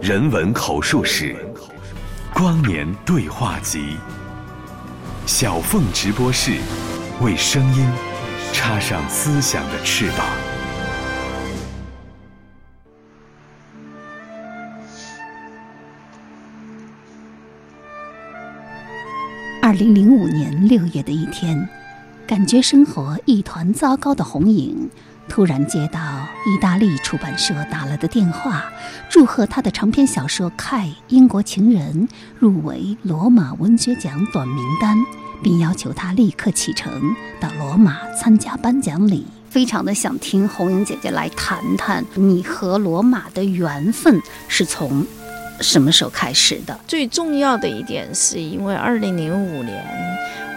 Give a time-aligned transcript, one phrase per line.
[0.00, 1.34] 人文口述史、
[2.34, 3.96] 光年对话集。
[5.24, 6.58] 小凤直播室，
[7.22, 7.88] 为声音
[8.52, 10.26] 插上思想的翅膀。
[19.62, 21.68] 二零零五年六月的一天，
[22.26, 24.88] 感觉生活一团糟糕的红影。
[25.28, 26.00] 突然接到
[26.46, 28.64] 意大利出版社打来的电话，
[29.10, 32.08] 祝贺他的长篇小说《凯英国情人》
[32.38, 34.96] 入围罗马文学奖短名单，
[35.42, 39.26] 并要求他立刻启程到罗马参加颁奖礼。
[39.50, 45.06] 非常的想听红英姐姐来谈谈你和罗马的缘分是从
[45.60, 46.78] 什么时候开始的？
[46.86, 49.84] 最重要的一点是因为二零零五年。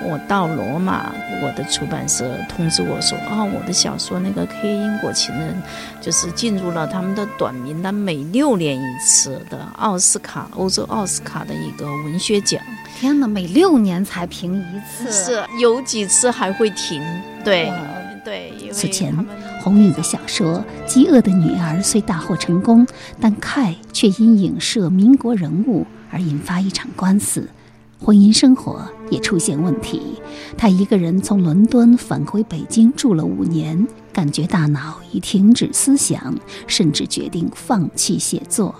[0.01, 1.11] 我到罗马，
[1.43, 5.53] 我的出版社通知我说：“哦，我的小说那个《K 英国情人》，
[6.03, 12.61] 就是进入了他们的短名单，每六年一次的奥斯卡欧洲奥斯卡的一个文学奖。
[12.97, 17.01] 天哪，每六年才评一次，是有几次还会停。
[17.43, 17.71] 对
[18.23, 18.53] 对。
[18.71, 19.13] 此前，
[19.61, 22.87] 红影的小说《饥饿的女儿》虽大获成功，
[23.19, 27.49] 但凯却因影射民国人物而引发一场官司。”
[28.01, 30.01] 婚姻生活也出现问题，
[30.57, 36.35] 他一个人从伦敦返回北京住了五年，感觉大脑已停止思想，
[36.67, 38.75] 甚至决定放弃写作。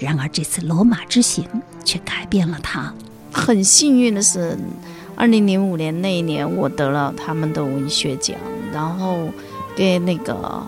[0.00, 1.44] 然而这次罗马之行
[1.84, 2.92] 却改变了他。
[3.32, 4.56] 很幸运的是，
[5.16, 8.36] 二零零五年那一年我得了他们的文学奖，
[8.72, 9.28] 然后
[9.76, 10.62] 跟那个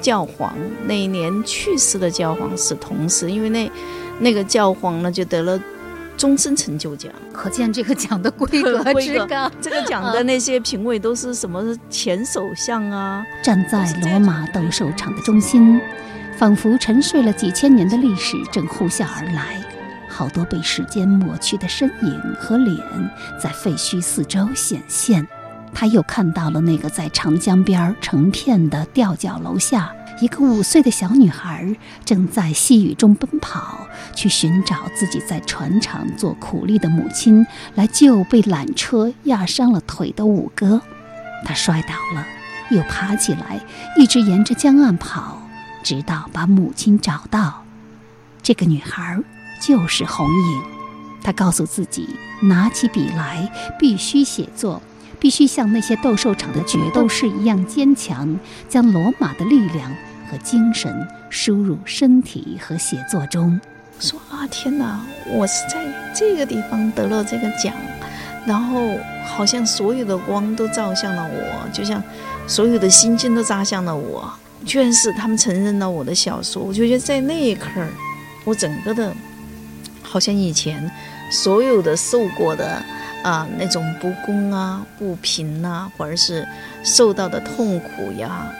[0.00, 0.52] 教皇
[0.86, 3.70] 那一年去世的教皇是同时，因为那
[4.18, 5.60] 那个教皇呢就得了。
[6.18, 9.50] 终身成就奖，可见这个奖的规格之高。
[9.62, 13.24] 这个奖的那些评委都是什么前首相啊？
[13.42, 15.80] 站在罗马斗兽场的中心，
[16.36, 19.64] 仿佛沉睡了几千年的历史正呼啸而来。
[20.08, 22.76] 好多被时间抹去的身影和脸，
[23.40, 25.24] 在废墟四周显现。
[25.72, 29.92] 他又看到了那个在长江边成片的吊脚楼下。
[30.20, 33.86] 一个五岁的小女孩正在细雨中奔跑，
[34.16, 37.46] 去寻找自己在船厂做苦力的母亲，
[37.76, 40.82] 来救被缆车压伤了腿的五哥。
[41.44, 42.26] 她摔倒了，
[42.70, 43.60] 又爬起来，
[43.96, 45.40] 一直沿着江岸跑，
[45.84, 47.64] 直到把母亲找到。
[48.42, 49.20] 这个女孩
[49.60, 50.62] 就是红影。
[51.22, 52.08] 她告诉自己，
[52.42, 54.82] 拿起笔来必须写作，
[55.18, 59.92] 必须像那些斗兽场的决斗士一样坚强，将罗马的力量。
[60.30, 63.58] 和精神输入身体和写作中，
[63.98, 65.00] 说啊天哪！
[65.26, 67.72] 我是在这个地方得了这个奖，
[68.46, 72.02] 然后好像所有的光都照向了我，就像
[72.46, 74.30] 所有的星星都扎向了我。
[74.66, 77.70] 居然是他们承认了我的小说，我就觉得在那一刻，
[78.44, 79.10] 我整个的，
[80.02, 80.90] 好像以前
[81.32, 82.84] 所有的受过的
[83.24, 86.46] 啊那种不公啊、不平啊，或者是
[86.84, 88.50] 受到的痛苦呀。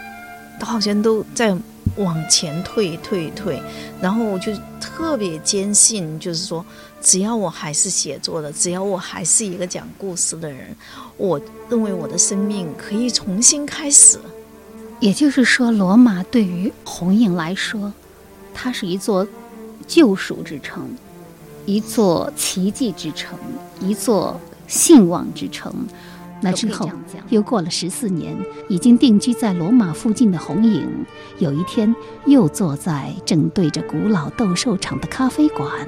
[0.58, 1.56] 都好像都在
[1.96, 3.62] 往前退退退，
[4.00, 6.66] 然后我就特别坚信，就是说，
[7.00, 10.74] 只要我还是写作的，只要我还是一个讲故事的人，
[11.16, 14.18] 我认为我的生命可以重新开始。
[14.98, 17.92] 也就是说，罗马对于红影来说，
[18.52, 19.24] 它是一座
[19.86, 20.91] 救赎之城，
[21.68, 23.38] 一座奇迹之城，
[23.78, 25.70] 一座兴旺之城。
[26.40, 26.90] 那之后，
[27.28, 28.34] 又过了十四年，
[28.70, 30.88] 已经定居在罗马附近的红影，
[31.38, 35.86] 有一天又坐在正对着古老斗兽场的咖啡馆，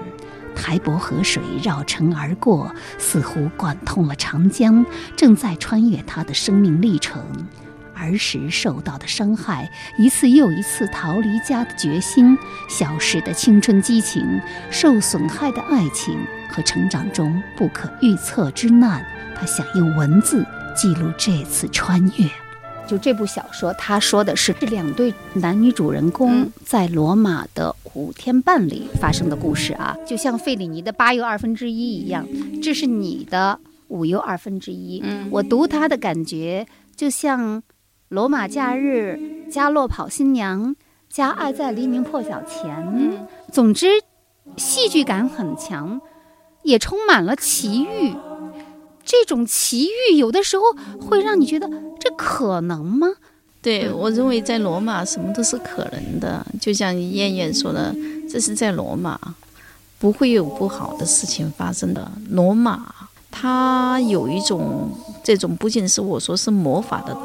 [0.54, 4.84] 台伯河水绕城而过，似乎贯通了长江，
[5.16, 7.22] 正在穿越他的生命历程。
[8.00, 12.36] 儿时受到的伤害，一次又一次逃离家的决心，
[12.68, 14.40] 消失的青春激情，
[14.70, 16.18] 受损害的爱情
[16.48, 19.04] 和成长中不可预测之难。
[19.34, 20.44] 他想用文字
[20.74, 22.28] 记录这次穿越。
[22.86, 32.26] 就这部小说，他说的是这两对男女主人公在罗马的五天半里发生的故事啊，就像费里尼的八又二分之一一样，
[32.60, 35.04] 这是你的五又二分之一。
[35.30, 36.66] 我读他的感觉，
[36.96, 37.62] 就像
[38.10, 40.74] 罗马假日加落跑新娘
[41.08, 43.28] 加爱在黎明破晓前。
[43.52, 43.86] 总之，
[44.56, 46.00] 戏剧感很强，
[46.64, 48.12] 也充满了奇遇。
[49.04, 50.64] 这种奇遇有的时候
[51.00, 51.70] 会让你觉得
[52.00, 53.06] 这可能吗？
[53.62, 57.94] 对我认为在罗马什么都是可能的，就像燕燕说的，
[58.28, 59.20] 这是在罗马，
[60.00, 62.10] 不会有不好的事情发生的。
[62.28, 62.92] 罗马
[63.30, 64.90] 它有一种
[65.22, 67.16] 这种不仅是我说是魔法的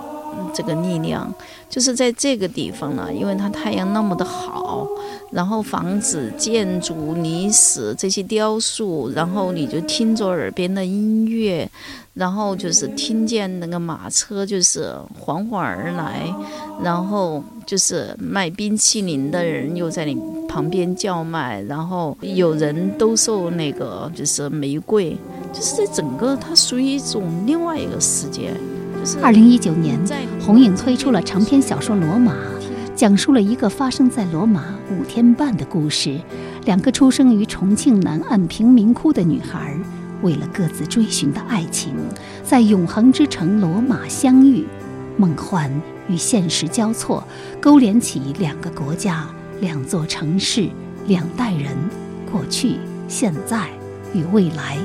[0.54, 1.34] 这个力量，
[1.70, 4.88] 就是在这个地方呢，因为它太阳那么的好，
[5.32, 11.70] 然后房子、建筑、历史这些雕塑，然后你就听着耳边的音乐，
[12.14, 16.34] 然后就是听见那个马车就是缓缓而来，
[16.82, 20.18] 然后就是卖冰淇淋的人又在你
[20.48, 25.18] 旁边叫卖，然后有人兜售那个就是玫瑰，
[25.52, 28.54] 就是这整个它属于一种另外一个世界。
[29.06, 32.34] 就是二零一九年，在红影推出了长篇小说《罗马》，
[32.96, 36.19] 讲述了一个发生在罗马五天半的故事。
[36.63, 39.78] 两个出生于重庆南岸贫民窟的女孩，
[40.24, 41.94] 为了各自追寻的爱情，
[42.44, 44.66] 在永恒之城罗马相遇，
[45.18, 45.69] 梦幻
[46.10, 47.24] 与现实交错，
[47.62, 49.28] 勾连起两个国家、
[49.62, 50.68] 两座城市、
[51.06, 51.78] 两代人，
[52.31, 52.78] 过去、
[53.08, 53.68] 现在
[54.16, 54.80] 与未来。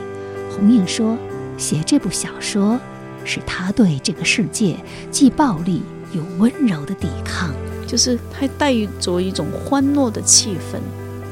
[0.51, 1.17] 红印说，
[1.57, 2.79] 写这部小说。
[3.25, 4.77] 是他对这个世界
[5.11, 5.83] 既暴力
[6.13, 7.51] 又温柔的抵抗。
[7.87, 10.79] 就是它带着一种欢乐的气氛，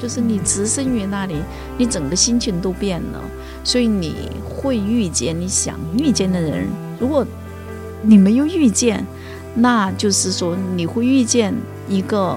[0.03, 1.37] 就是你置身于那里，
[1.77, 3.23] 你整个心情都变了，
[3.63, 6.67] 所以你会遇见你想遇见的人。
[6.99, 7.25] 如果
[8.03, 9.07] 你没有遇见，
[9.55, 11.55] 那就是说你会遇见
[11.89, 12.37] 一个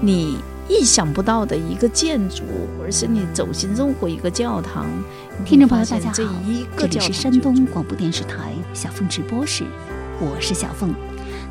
[0.00, 0.38] 你
[0.72, 2.44] 意想不到的一个建筑，
[2.82, 4.86] 而是你走进任何一个教堂。
[5.44, 6.34] 听众朋友，大家好，
[6.78, 9.64] 这里是山东广播电视台小凤直播室，
[10.18, 10.94] 我是小凤。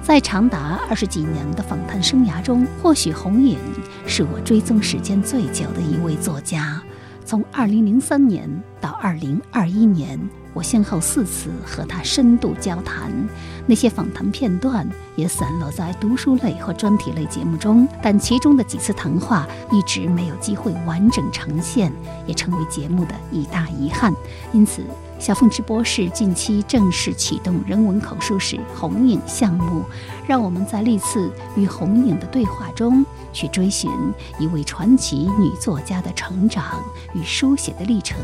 [0.02, 3.60] 在长达二十几年的访谈生涯中，或许红影
[4.08, 6.82] 是我追踪时间最久的一位作家。
[7.32, 8.50] 从2003年
[8.82, 10.20] 到2021年，
[10.54, 13.10] 我先后四次和他深度交谈，
[13.66, 14.86] 那些访谈片段
[15.16, 21.90] 也散落在读书类和专题类节目中，但其中的几次谈话一直没有机会完整呈现，
[22.28, 24.14] 也成为节目的一大遗憾。
[24.52, 24.84] 因此，
[25.18, 29.86] 小凤直播室近期正式启动人文口述史红影项目，
[30.28, 33.90] 让我们在历次与红影的对话中，去追寻
[34.40, 36.82] 一位传奇女作家的成长
[37.14, 38.18] 与书写的历程，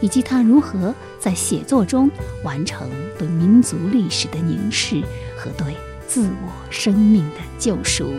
[0.00, 2.10] 以及她如何在写作中
[2.42, 5.02] 完成对民族历史的凝视
[5.36, 5.74] 和对
[6.06, 8.12] 自我生命的救赎。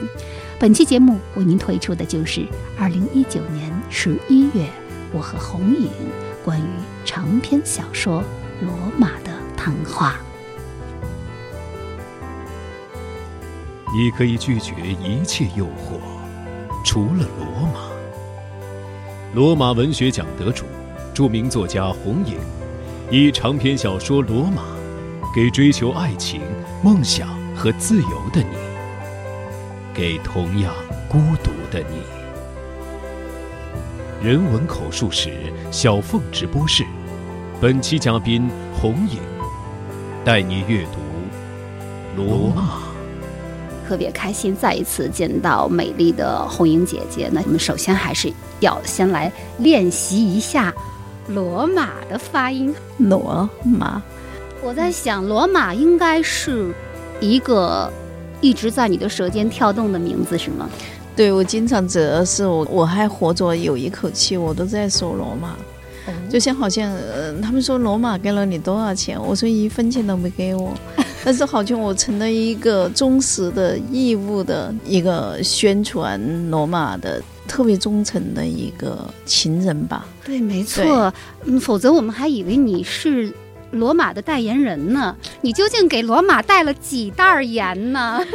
[0.59, 2.47] 本期节目为您推出的就是
[2.79, 4.67] 二零一九年十一月，
[5.13, 5.89] 我和红影
[6.43, 6.65] 关于
[7.05, 8.21] 长篇小说
[8.65, 10.15] 《罗马》的谈话。
[13.93, 15.99] 你可以拒绝一切诱惑，
[16.83, 17.79] 除了罗马。
[19.33, 20.65] 罗马文学奖得主、
[21.13, 22.37] 著名作家红影，
[23.09, 24.61] 以长篇小说《罗马》，
[25.33, 26.41] 给追求爱情、
[26.83, 28.57] 梦想和自由的你，
[29.93, 30.73] 给同样
[31.07, 32.01] 孤独的你。
[34.21, 35.31] 人文口述史
[35.71, 36.83] 小凤直播室，
[37.61, 39.19] 本期嘉宾红影，
[40.25, 40.99] 带你阅读
[42.17, 42.79] 《罗马》。
[43.87, 47.29] 特别开心再一次见到美丽的红英姐姐。
[47.31, 50.73] 那我们首先还是要先来练习一下
[51.29, 52.75] 罗马的发音。
[52.97, 54.01] 罗马，
[54.61, 56.73] 我在想，罗马应该是
[57.21, 57.89] 一个
[58.41, 60.69] 一直在你的舌尖跳动的名字，是吗？
[61.15, 65.55] 对我经常只要是我我还活着有一口气，我都在说罗马。
[66.29, 69.21] 就像好像，呃，他们说罗马给了你多少钱？
[69.21, 70.73] 我说一分钱都没给我，
[71.27, 80.07] 但是好像我成了一个忠实的义务的一个宣传罗马的特别忠诚的一个情人吧。
[80.23, 81.13] 对，没错。
[81.43, 83.29] 嗯，否则我们还以为你是
[83.71, 85.13] 罗马的代言人呢。
[85.41, 88.25] 你究竟给罗马带了几袋儿盐呢？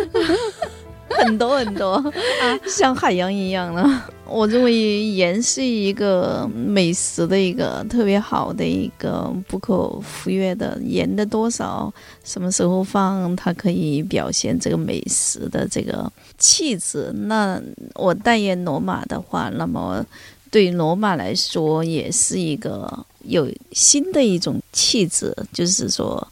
[1.18, 1.94] 很多很多
[2.42, 3.84] 啊，像海洋一样的。
[4.26, 11.92] 我认为盐是一个美食的一个特别好的一个不可忽略的，盐的多少，
[12.24, 17.12] 什么时候放，它可以表现这个美食的这个气质。
[17.26, 17.60] 那
[17.94, 20.02] 我代言罗马的话，那么
[20.50, 26.26] 对罗马来说也是一个有新的一种气质，就是说，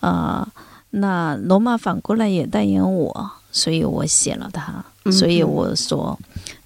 [0.00, 0.46] 啊、
[0.90, 3.32] 那罗马反过来也代言我。
[3.56, 6.18] 所以我写了它，嗯所以我说，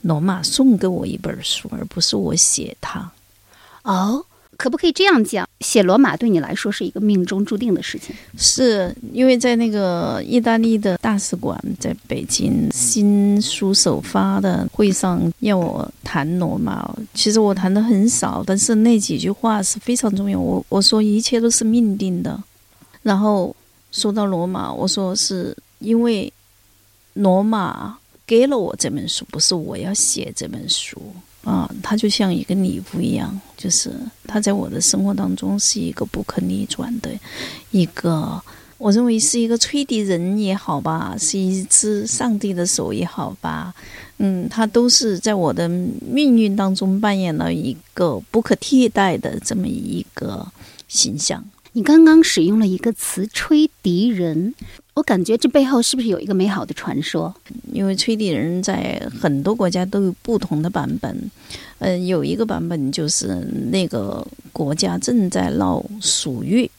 [0.03, 3.09] 罗马送给我一本书，而不是我写它。
[3.85, 4.25] 哦，
[4.57, 5.49] 可不可以这样讲？
[5.61, 8.13] 写罗马对你来说是一个命中注定的事情。
[8.37, 16.93] 是因为在那个意大利的大使馆，在北京新书首发的会上，要我谈罗马。
[17.15, 20.37] 其实我谈的很少，但是那几句话是非常重要。
[20.41, 22.43] 我我说一切都是命定的。
[23.03, 23.55] 然后
[23.93, 26.31] 说到罗马，我说是因为
[27.15, 31.01] 罗马给了我这本书，不是我要写这本书
[31.45, 33.93] 啊，它就像一个礼物一样，就是
[34.27, 37.11] 它在我的生活当中是一个不可逆转的
[37.71, 38.41] 一个
[38.79, 43.75] 我认为是一个吹笛人也好吧，是一只上帝的手也好吧，
[44.17, 50.47] 嗯，它都是在我的命运当中扮演了一个不可替代的这么一个
[50.89, 51.45] 形象。
[51.73, 54.55] 你刚刚使用了一个词“吹笛人”，
[55.01, 57.35] 我感觉这背后是不是有一个美好的传说？
[57.73, 61.31] 因为吹笛人在很多国家都有不同的版本，
[61.79, 63.35] 嗯，有一个版本就是
[63.73, 66.71] 那个国家正在闹鼠疫，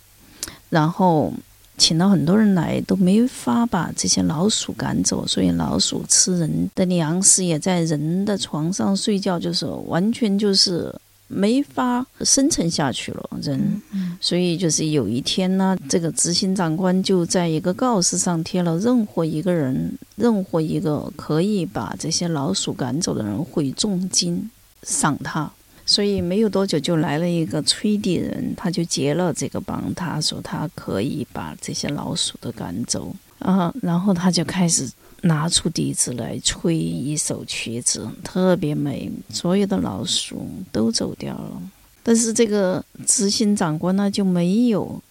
[0.69, 1.33] 然后
[1.79, 10.93] 请了很多人来，都没法把这些老鼠赶走，所以老鼠吃人的粮食，也在人的床上睡觉，就是完全就是。
[11.33, 13.81] 没法生存下去了，人，
[14.21, 24.49] 所以就是有一天呢，这个执行长官就在一个告示上贴了，任何一个人，任何一个可以把这些老鼠赶走的人会重金
[24.83, 25.51] 赏他。
[25.85, 34.89] 所以没有多久就来了一个吹笛人，他就接了这个帮，他说他可以把这些老鼠都赶走啊，然后他就开始。
[35.23, 39.07] 拿出笛子来吹一首曲子，特别美。
[39.29, 41.61] 所有的老鼠都走掉了，
[42.03, 45.01] 但是这个执行长官呢就没有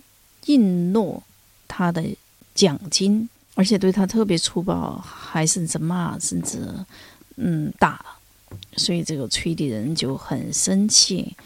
[0.47, 1.23] 应诺
[1.69, 2.05] 他的
[2.55, 6.59] 奖金，而且对他特别粗暴，还甚至骂，甚至
[7.37, 8.05] 嗯打。
[8.77, 11.37] 所以这个吹笛人就很生气。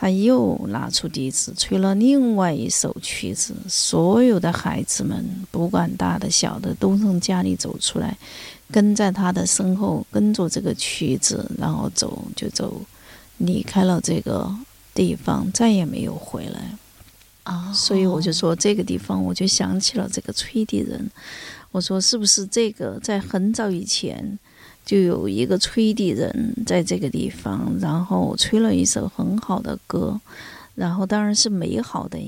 [0.00, 3.52] 他又拿出笛子，吹了另外一首曲子。
[3.68, 8.16] 所有的孩子们，不管大的小的，都从家里走出来，
[8.70, 12.80] 跟在他的身后，跟着这个曲子，然后走就走，
[13.38, 14.48] 离开了这个
[15.02, 16.76] 地方，再也没有回来。
[17.44, 17.72] 啊！
[17.72, 21.10] 所以我就说这个地方，我就想起了这个吹笛人。
[21.70, 24.38] 我说是不是这个在很早以前？
[24.84, 30.18] 就有一个吹笛人在这个地方，然后吹了一首很好的歌，
[30.74, 32.18] 然后当然是美好的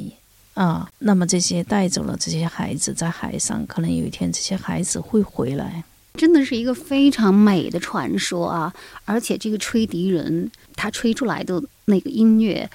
[0.55, 0.89] 啊。
[0.99, 5.85] 那么这些带走了这些孩子在海上，可能有一天这些孩子会回来，
[6.15, 8.75] 真的是一个非常美的传说啊！
[9.07, 10.51] 而且这个吹笛人
[10.81, 12.69] 他吹出来的那个音乐，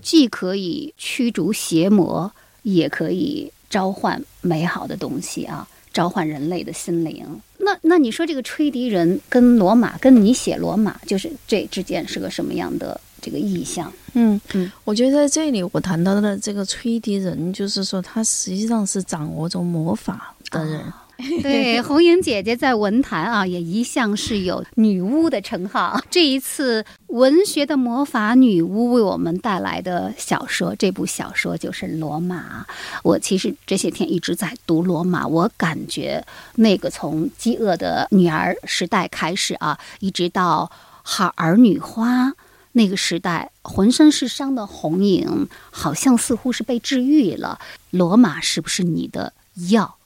[0.00, 2.30] 既可以驱逐邪魔，
[2.62, 7.26] 也可以召唤美好的东西啊，召唤人类的心灵。
[7.58, 13.92] 那那你说这个吹笛人跟罗马，跟你写罗马，就是这之间是个什么样的这个意象？
[14.14, 20.80] 嗯嗯，我觉得在这里我谈到的这个吹笛人，就是说他实际上是掌握着魔法的人。
[21.42, 26.00] 对，红英姐姐在文坛啊，也一向是有女巫的称号。
[26.08, 32.64] 这一次，文学的魔法女巫为我们带来的小说，这部小说就是《罗马》。
[33.02, 40.70] 我其实这些天一直在读《罗马》，我感觉那个从饥饿的女儿时代开始啊，一直到
[41.02, 42.32] 好儿女花
[42.72, 47.58] 那个时代，浑身是伤的红影，好像似乎是被治愈了。
[47.90, 49.32] 罗马是不是你的
[49.70, 49.97] 药？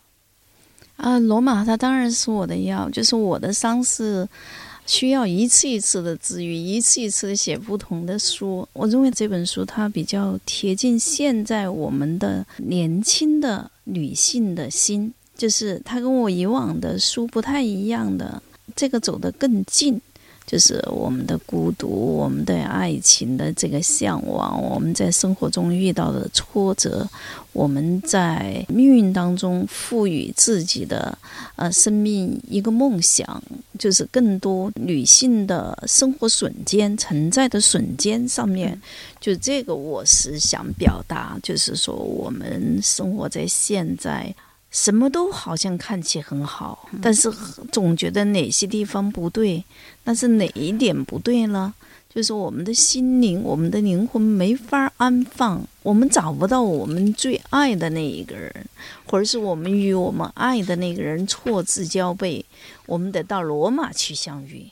[1.02, 4.26] 啊，罗马，它当然是我的药，就是我的伤是
[4.86, 8.66] 需要一次一次的治愈，一次一次的写不同的书。
[8.72, 18.40] 我认为这本书它比较贴近现在我们的年轻的女性的心，就是它跟我以往的书不太一样的，
[18.76, 20.00] 这个走得更近。
[20.52, 27.08] 就是我们的孤独，我们对爱情的这个向往，我们在生活中遇到的挫折，
[27.54, 31.16] 我们在命运当中赋予自己的
[31.56, 33.42] 呃生命一个梦想，
[33.78, 38.78] 就是更多女性的生活瞬间存在的瞬间上面，
[39.18, 44.34] 就这个我是想表达，就是说我们生活在现在。
[44.72, 47.30] 什么都好像看起很好，但是
[47.70, 49.62] 总觉得哪些地方不对。
[50.02, 51.74] 但是哪一点不对呢？
[52.08, 58.66] 就是我们的心灵，我们的灵魂没法安放，我们找不到我们最爱的那一个人，
[59.04, 62.44] 或者是我们与我们爱的那个人错字交背，
[62.86, 64.70] 我们得到罗马去相遇，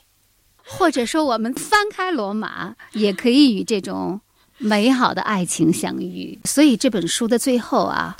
[0.65, 4.19] 或者说我们翻开罗马，也可以与这种
[4.57, 6.39] 美好的爱情相遇。
[6.43, 8.17] 所以这本书的最后啊。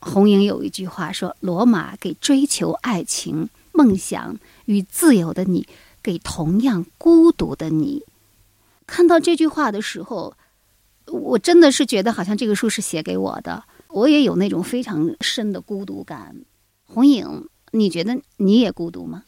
[0.00, 5.66] 红英有一句话说：“罗马给追求爱情、梦想与自由的你，
[6.02, 8.02] 给同样孤独的你。”
[8.86, 10.36] 看到这句话的时候，
[11.06, 13.64] 我真的是觉得好像这个书是写给我的。
[13.88, 16.36] 我也有那种非常深的孤独感。
[16.84, 19.24] 红影，你觉得你也孤独吗？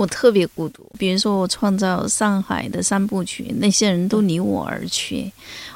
[0.00, 0.82] 我特别孤独。
[0.98, 5.30] 比如说，我创造上海的三部曲，那些人都离我而去。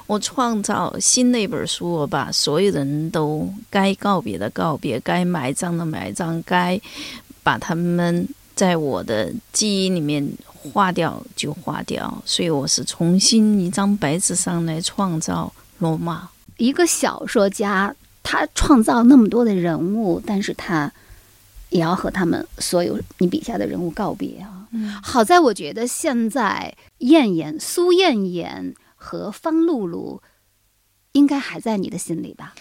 [0.07, 6.81] 我创造新那本书，我把所有人都该告别的告别，该埋葬的埋葬，该
[7.43, 12.23] 把他们在我的记忆里面划掉就划掉。
[12.25, 16.31] 所以我是重新一张白纸上来创造罗马。
[16.57, 20.91] 一个小说家他创造那么多的人物，但是他
[21.75, 24.67] 也要和他们所有你笔下的人物告别啊。
[24.71, 30.23] 嗯好在我觉得现在燕燕、苏燕燕和方露露
[31.13, 32.55] 应该还在你的心里吧？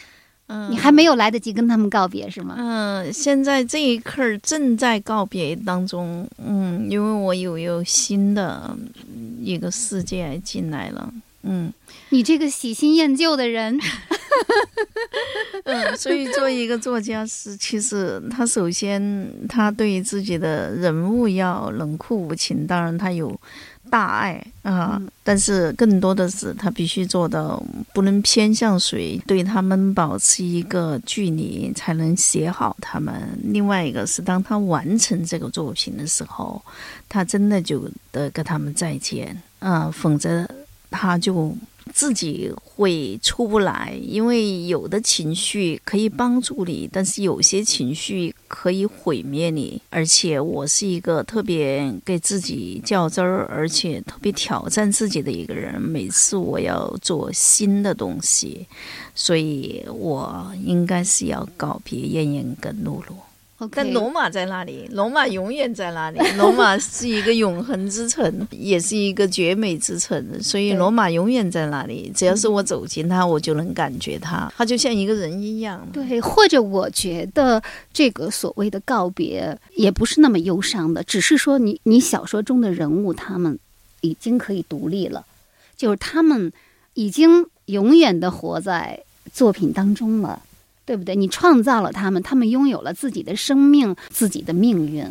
[0.48, 2.55] 嗯你还没有来得及跟他们告别是吗？
[2.58, 8.77] 嗯，现在这一刻正在告别当中，嗯，因为我有有新的
[9.15, 11.12] 嗯一个世界进来了，
[11.43, 11.71] 嗯。
[12.09, 13.79] 你这个喜新厌旧的人，
[15.65, 23.39] 嗯，所以做一个作家是，其实他首先他对于自己的人物要冷酷无情，当然他有
[23.89, 27.62] 大爱啊、但是更多的是他必须做到
[27.93, 33.13] 不能偏向谁，对他们保持一个距离，才能写好他们。
[33.43, 36.62] 另外一个是，当他完成这个作品的时候，
[37.09, 40.47] 他真的就得跟他们再见啊、否则
[40.93, 41.57] 他就
[41.91, 49.81] 自己会出不来，因为有的情绪可以帮助你，但是有些情绪可以毁灭你。
[49.89, 55.81] 而且我是一个特别给自己较真儿，而且特别挑战自己的一个人。
[55.81, 58.67] 每次我要做新的东西，
[59.15, 63.15] 所以我应该是要告别燕燕跟露露。
[63.72, 66.20] 但罗马在那里，罗马永远在那里。
[66.38, 72.12] 罗马是一个永恒之城，也是一个绝美之城，所以罗马永远在那里。
[72.15, 75.88] 只要是我走进它，我就能感觉它，它就像一个人一样。
[75.93, 83.58] 对，或者我觉得这个所谓的告别也不是那么忧伤的，只是说你你小说中的人物他们
[84.01, 85.25] 已经可以独立了，
[85.77, 86.51] 就是他们
[86.93, 89.00] 已经永远的活在
[89.34, 90.41] 作品当中了，
[90.86, 91.16] 对不对？
[91.16, 95.06] 你创造了他们，他们拥有了自己的生命、自己的命运。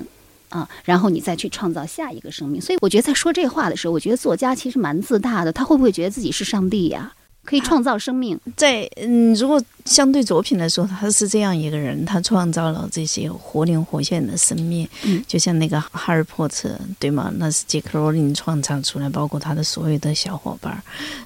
[0.49, 7.11] 啊，然后你再去创造下一个生命，所以我觉得在说这话的时候，我觉得作家其实蛮自大的，他会不会觉得自己是上帝呀？
[7.43, 17.33] 可以创造生命，在嗯，如果相对作品来说，他是这样一个人，他创造了这些活灵活现的生命，嗯就像那个哈利波特，对吗？
[17.38, 20.83] 那是杰克罗琳创造出来，包括他的所有的小伙伴儿。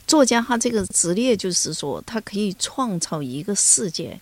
[0.07, 4.21] 作家他这个职业就是说，他可以创造一个世界。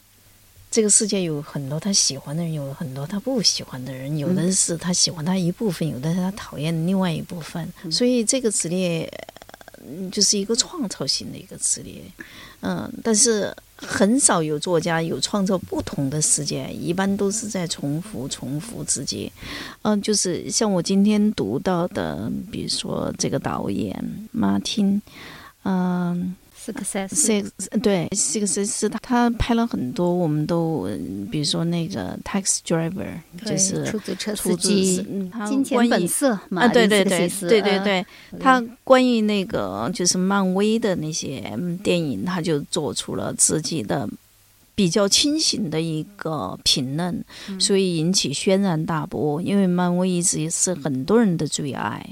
[0.75, 7.73] 这个世界有很多他喜欢的人，有很多他不喜欢的人，有的是他喜欢他一部分，有的是他讨厌另外一部分。
[7.93, 9.09] 所以这个职业，
[9.77, 12.03] 呃就是一个创造性的一个职业。
[12.63, 19.31] 嗯，但是很少有作家有创造不同的世界，一般都是在重复、重复自己。
[19.83, 25.01] 嗯，就是像我今天读到的，比如说这个导演马汀，
[25.63, 26.35] 嗯。
[26.65, 27.51] Success Six
[27.83, 33.07] 对，Six 是他他拍了很多，我们都嗯比如说那个 Tax Driver，
[33.45, 35.05] 就是出租车司机，
[35.47, 38.07] 金钱本色嘛，啊，对对对对对呃对，
[38.41, 44.09] 他关于那个就是漫威的那些嗯电影，他就做出了自己的
[44.75, 47.25] 比较清醒的一个评论，
[47.59, 49.41] 所以引起轩然大波。
[49.41, 52.05] 因为漫威一直是很多人的最爱，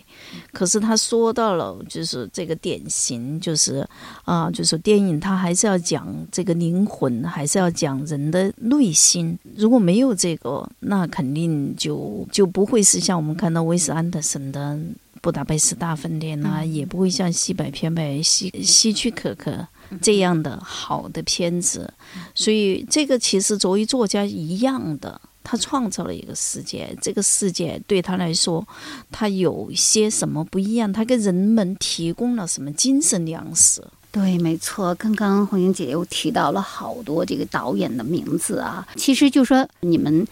[0.52, 3.86] 可是他说到了就是这个典型，就是
[4.24, 9.38] 啊、就是电影它还是要讲这个灵魂，还是要讲人的内心。
[9.56, 14.78] 如果没有这个，那肯定就就不会是像我们看到威斯安德森的。
[15.20, 19.64] 布达佩斯大饭店啊，也不会像西北偏北、西希区柯克
[20.00, 21.92] 这样的好的片子，
[22.34, 28.66] 所以这个其实作为作家一样的，他创造了一个世界，这个世界对他来说，
[29.10, 33.82] 他有些什么不一样，他给人们提供了什么精神粮食。
[34.10, 34.94] 对，没错。
[34.96, 40.26] 刚刚红英姐又提到了好多这个导演的名字啊，其实就说你们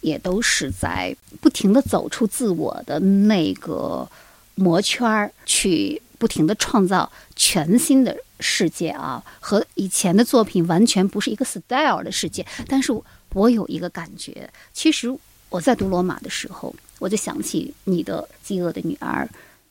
[0.00, 4.08] 也都是在不停的走出自我的那个
[4.54, 12.44] 魔圈儿，去不停的创造全新的世界啊，和以前的作品完全不是一个 style 的世界。
[12.66, 12.92] 但是
[13.32, 15.16] 我有一个感觉，其实
[15.48, 19.28] 我在读罗马的时候，我就想起你的《饥饿的女儿》。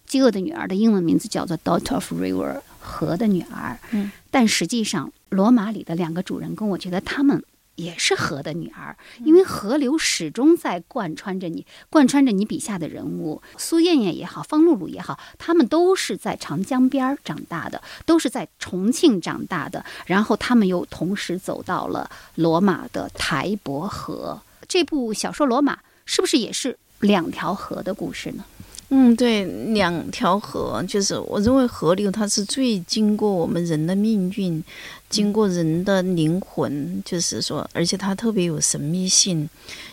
[0.10, 3.77] 《饥饿的女儿》的英文名字叫做《Daughter of River》，河的女儿。
[3.91, 7.43] 嗯，但实际上，罗马里的两个主人公，我觉得他们
[7.78, 13.42] 也是河的女儿，因为河流始终在贯穿着你，贯穿着你笔下的人物。
[13.56, 24.42] 苏艳艳也好，方露露也好，他们都是在长江边儿长大的，都是在重庆长大的，然后他们又同时走到了罗马的台伯河。
[24.68, 28.44] 这部小说《罗马》是不是也是两条河的故事呢？
[28.90, 34.63] 嗯，对，两条河，就是我认为河流它是最经过我们人的命运，
[35.10, 39.50] 经过人的灵魂，就是说，而且它特别有神秘性。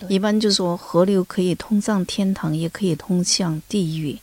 [0.08, 4.18] 一般就说河流可以通上天堂，也可以通向地狱，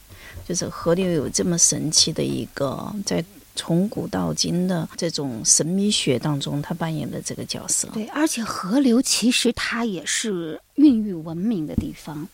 [0.47, 3.23] 就是河流有这么神奇的一个在
[3.55, 7.87] 从古到今的这种神秘学当中，它扮演的这个角色。
[7.93, 12.27] 对，而且河流其实它也是孕育文明的地方。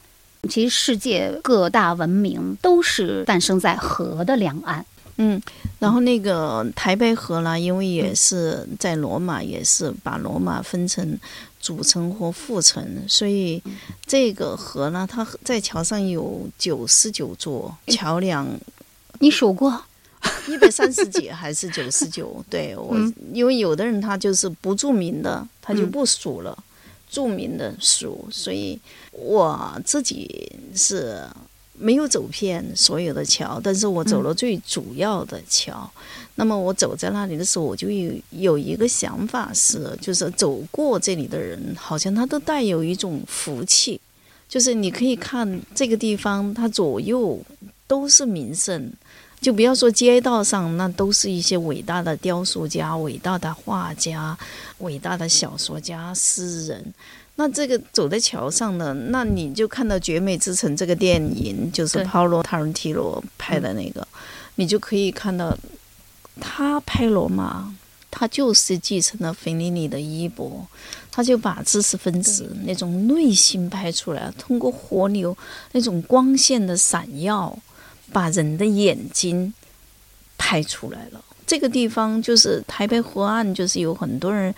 [0.50, 4.86] 其实世界各大文明都是诞生在河的两岸。
[5.20, 5.42] 嗯，
[5.80, 11.18] 然后那个台北河呢，因为也是在罗马，也是把罗马分成
[11.60, 13.60] 主城和副城，所以
[14.06, 18.48] 这个河呢，它在桥上有九十九座桥梁，
[19.20, 19.84] 你数过？
[20.48, 22.46] 一百三十几还是九十九？
[22.48, 22.96] 对我，
[23.34, 26.56] 因为有的人他就是不著名的，他就不数了，
[27.10, 28.80] 著名的数，所以
[29.12, 31.24] 我自己是。
[31.78, 35.90] 没有走遍所有的桥，但是我走了最主要的桥。
[36.36, 44.00] 那么我走在那里的时候，我就有有一个想法是，就是走过这里的人，好像他都带有一种福气。
[44.48, 47.38] 就是你可以看这个地方，它左右
[47.86, 48.90] 都是名胜，
[49.42, 54.38] 就不要说街道上，那都是一些伟大的雕塑家、伟大的画家、
[54.78, 56.94] 伟大的小说家、诗人。
[57.40, 64.06] 那这个走在桥上呢，那你就看到《绝美之城》这个电影，就是帕罗塔伦提罗拍的那个，
[64.56, 65.56] 你就可以看到
[66.42, 67.76] 他拍罗马，
[68.10, 70.66] 他就是继承了费里尼的衣钵，
[71.12, 75.38] 他就把知识分子那种内心拍出来，通过河流
[75.74, 77.56] 那种光线的闪耀，
[78.12, 79.54] 把人的眼睛
[80.40, 81.24] 拍出来了。
[81.46, 84.52] 这个地方就是台北河岸，就是有很多人。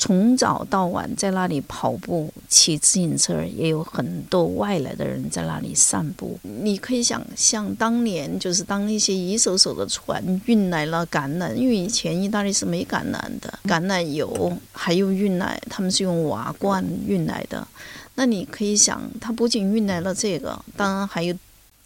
[0.00, 6.38] 从早到晚在那里跑步、骑自行车，也有很多外来的人在那里散步。
[6.42, 17.68] 你可以想象，当年就是当那些一艘艘的船运来了橄榄，因为以前意大利是没橄榄的，橄榄油还有运来，他们是用瓦罐运来的。
[18.14, 21.36] 那你可以想，他不仅运来了这个，当然还有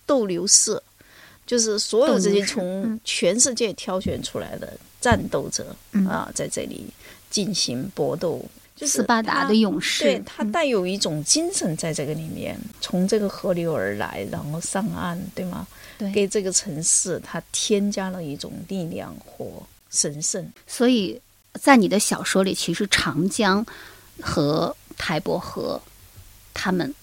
[0.07, 0.81] 斗牛士，
[1.45, 5.75] 就是所有这些从全世界挑选出来的战斗者
[6.09, 6.87] 啊，在这里。
[7.35, 8.41] 进行搏斗，
[8.77, 15.67] 斯巴达的勇士，对他带有一种精神在这个里面，从这个河流而来，然后上岸，对吗？
[15.99, 19.45] 对，给这个城市它添加了一种力量和
[19.91, 20.49] 神圣。
[20.65, 21.21] 所以
[21.61, 23.67] 在你的小说里，其实长江
[24.21, 25.83] 和台伯河，
[26.53, 26.95] 他们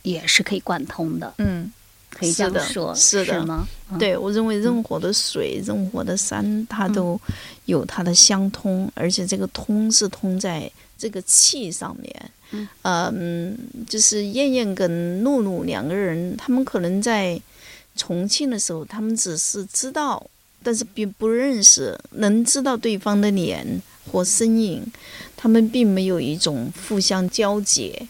[0.00, 1.34] 也是可以贯通的。
[1.36, 1.70] 嗯。
[2.16, 3.68] 可以这样说，是的吗？
[3.98, 7.20] 对，我认为任何的水、任何的山，它都
[7.66, 12.30] 有它的相通，而且这个通是通在这个气上面。
[12.82, 17.38] 嗯，就是燕燕跟露露两个人，他们可能在
[17.96, 20.24] 重庆的时候，他们只是知道，
[20.62, 24.82] 但是并不认识，能知道对方的脸或身影，
[25.36, 28.08] 他们并没有一种互相交结。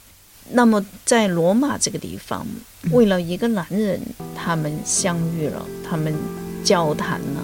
[0.51, 2.47] 那么在罗马这个地方。
[2.93, 4.01] 为了一个男人，
[4.33, 6.15] 他们相遇了，他们
[6.63, 7.43] 交谈了，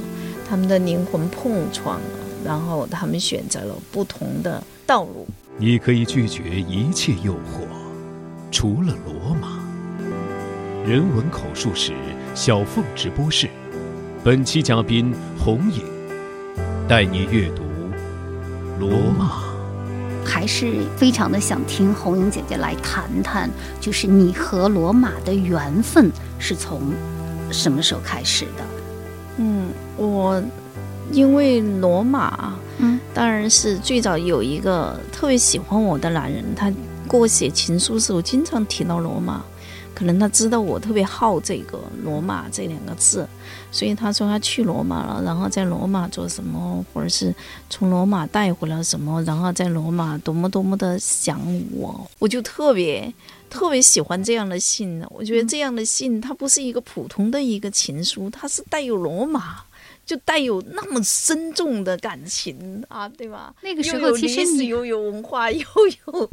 [0.48, 2.06] 他们的灵魂碰撞了，
[2.44, 5.26] 然后他们选择了不同的道路。
[5.58, 7.66] 你可以拒绝一切诱惑，
[8.52, 9.58] 除了罗马。
[10.86, 11.92] 人文口述史
[12.36, 13.50] 小凤直播室，
[14.22, 15.82] 本期嘉宾红影，
[16.88, 17.62] 带你阅读
[18.78, 19.41] 罗马。
[20.24, 26.80] 还是非常的想听红英姐姐来谈谈，就是你和罗马的缘分是从
[27.50, 28.64] 什么时候开始的？
[29.38, 30.42] 嗯，我
[31.10, 36.70] 因为罗马，嗯，当然是最早有一个特别喜欢我的男人，他
[37.08, 39.42] 给我写情书时候经常提到罗马。
[39.94, 43.28] 可能他知道我特别好这个罗马这两个字，
[43.70, 47.34] 所以他说他去罗马了，然后在罗马做什么，或者是
[47.68, 51.40] 从罗马带回了什么，然后在罗马多么多么的想
[51.72, 53.12] 我，我就特别
[53.50, 55.04] 特别喜欢这样的信。
[55.10, 59.62] 我觉得这样的信，它不是一个普通的一个情书，它是带有罗马。
[60.04, 63.54] 就带有那么深重的感情啊，对吧？
[63.62, 65.64] 那个时候其实你又有文化，又
[66.06, 66.30] 有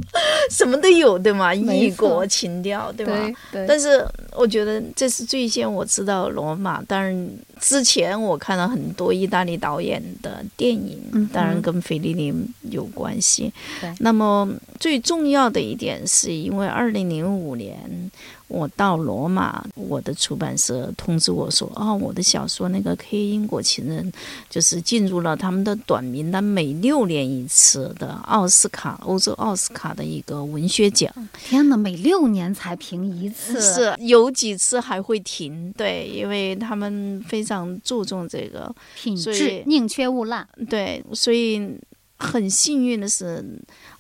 [0.50, 1.54] 什么都有，对吗？
[1.54, 3.14] 异国情调，对吧？
[3.52, 3.66] 对。
[3.68, 4.06] 但是
[4.36, 7.30] 我觉得这是最先我知道罗马，当然
[7.60, 12.34] 之前我看了很多意大利导演的电影，当然跟菲利尼
[12.72, 13.54] 有关系。
[14.00, 18.12] 那么最重要的一点是因为二零零五年。
[18.50, 24.12] 我到罗马，我的出版社通知我说：“哦，我的小说那个《K 英国情人》
[24.50, 31.14] 就是进入了他们的短名单，每六年一次的奥斯卡欧洲奥斯卡的一个文学奖。
[31.34, 35.72] 天哪，每六年才评一次，是有几次还会停？
[35.78, 40.48] 对，因为他们非常注重这个品质，宁缺毋滥。
[40.68, 41.78] 对，所以
[42.20, 43.44] 很幸运的是。”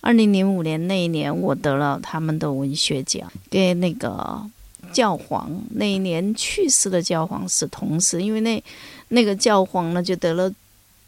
[0.02, 4.42] 二零零五年那一年，我得了他们的文学奖，跟那个
[4.94, 8.64] 教皇那一年去世的教皇是同时，因为那
[9.10, 10.50] 那个教皇呢就得了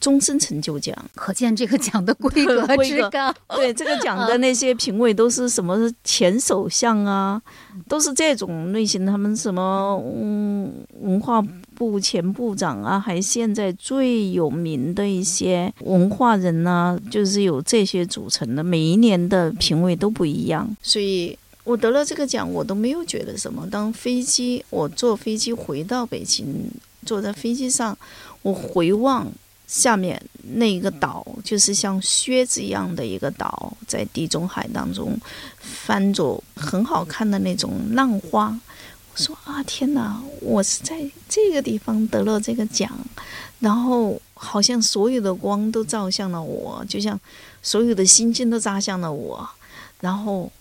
[0.02, 0.94] 终身成就奖。
[1.16, 3.34] 可见这个奖的规格之高。
[3.56, 7.42] 对这个奖的那些评委都是什么前首相啊，
[7.88, 9.06] 都是这种类型。
[9.06, 10.70] 他们什么嗯
[11.00, 11.42] 文化
[11.82, 18.64] 部前部长啊，还现在最有名的一些文化人呐、就是有这些组成的。
[18.64, 23.68] 每一年的评委都不一样，所以我得了这个奖，我都没有觉得什么。
[23.72, 26.70] 当飞机我坐飞机回到北京，
[27.04, 27.98] 坐在飞机上，
[28.44, 29.28] 我回望。
[29.66, 30.22] 下面
[30.56, 35.18] 那一个岛就是像靴子一样的一个岛，在地中海当中
[35.62, 38.56] 翻着很好看的那种浪花。
[39.22, 40.20] 说啊，天哪！
[40.42, 42.90] 我是在这个地方得了这个奖，
[43.60, 47.20] 然后好像所有的光都照向了我，就像
[47.62, 49.48] 所有的星星都扎向了我，
[50.00, 50.52] 然后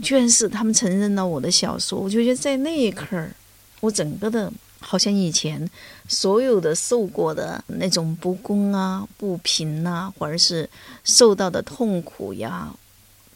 [0.00, 1.98] 居然是他们承认了我的小说。
[1.98, 3.28] 我就觉得在那一刻，
[3.80, 5.68] 我整个的好像以前
[6.06, 10.68] 所有的受过的那种不公啊、不平呐、或者是
[11.02, 12.72] 受到的痛苦呀，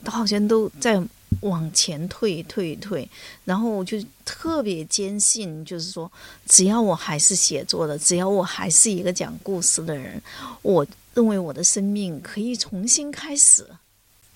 [0.05, 1.03] 都好像都在
[1.41, 3.09] 往前退、退、退。
[3.45, 6.11] 然后我就特别坚信，就是说，
[6.47, 10.23] 只要我还是写作的，只要我还是一个讲故事的人，
[10.63, 13.67] 我认为我的生命可以重新开始。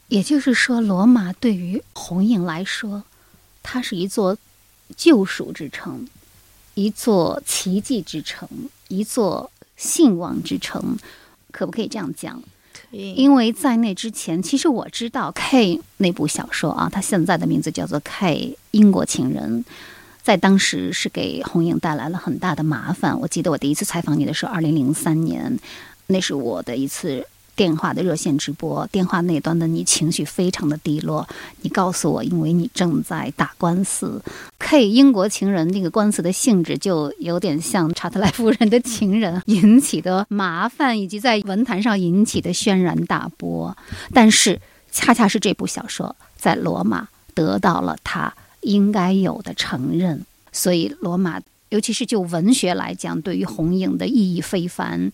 [0.08, 3.04] 也就是说，罗马对于红影来说，
[3.62, 4.36] 它是一座
[4.96, 6.06] 救赎之城，
[6.74, 8.48] 一座奇迹之城，
[8.88, 10.98] 一座兴旺之城，
[11.50, 12.42] 可不可以这样讲？
[12.94, 19.64] 因为在那之前，其实我知道 K 那部小说啊，它现在的名字叫做《K 英国情人》，
[20.22, 23.18] 在当时是给红影带来了很大的麻烦。
[23.20, 25.58] 我记得我第一次采访你的时候，二零零三年，
[26.06, 31.26] 那是我的一次电话的热线直播，电话那端的你情绪非常的低落，
[31.62, 34.20] 你告诉我，因为你正在打官司
[34.58, 43.76] ，K 英国情人那个官司的性质就有点像查特莱夫人的情人 引起的麻烦，以及在文坛上引起的轩然大波。
[44.12, 51.40] 但是，恰恰是这部小说在罗马得到了它应该有的承认，所以罗马。
[51.70, 55.10] 尤其是就文学来讲，对于红影的意义非凡，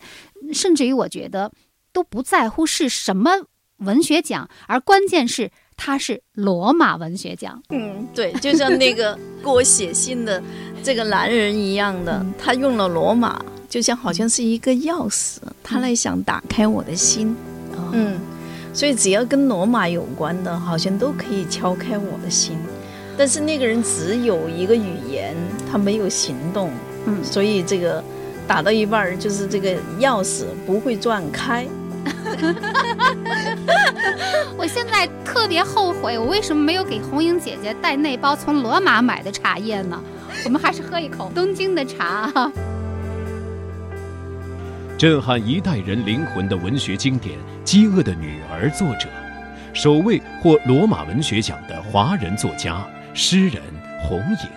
[0.52, 1.50] 甚至于我觉得
[1.92, 3.30] 都不在乎是什么
[3.78, 7.62] 文学奖，而关键是它是罗马文学奖。
[7.70, 10.42] 嗯，对，就像那个给我写信的
[10.82, 17.34] 这个男人一样的，他用了罗马，就像好像是一个钥匙，他来想打开我的心。
[17.72, 18.20] 哦嗯，
[18.74, 22.58] 所以只要跟罗马有关的，好像都可以敲开我的心。
[23.16, 25.34] 但是那个人只有一个语言，
[25.70, 26.70] 他没有行动，
[27.06, 28.02] 嗯所以这个
[28.46, 31.66] 打到一半儿，就是这个钥匙不会转开。
[34.56, 40.00] 我现在特别后悔，我为什么没有给红影姐姐带那包从罗马买的茶叶呢？
[40.44, 42.30] 我们还是喝一口东京的茶。
[44.96, 49.08] 震撼一代人灵魂的文学经典《饥饿的女儿》作者，
[49.72, 53.62] 首位获罗马文学奖的华人作家、诗人
[54.02, 54.48] 红影，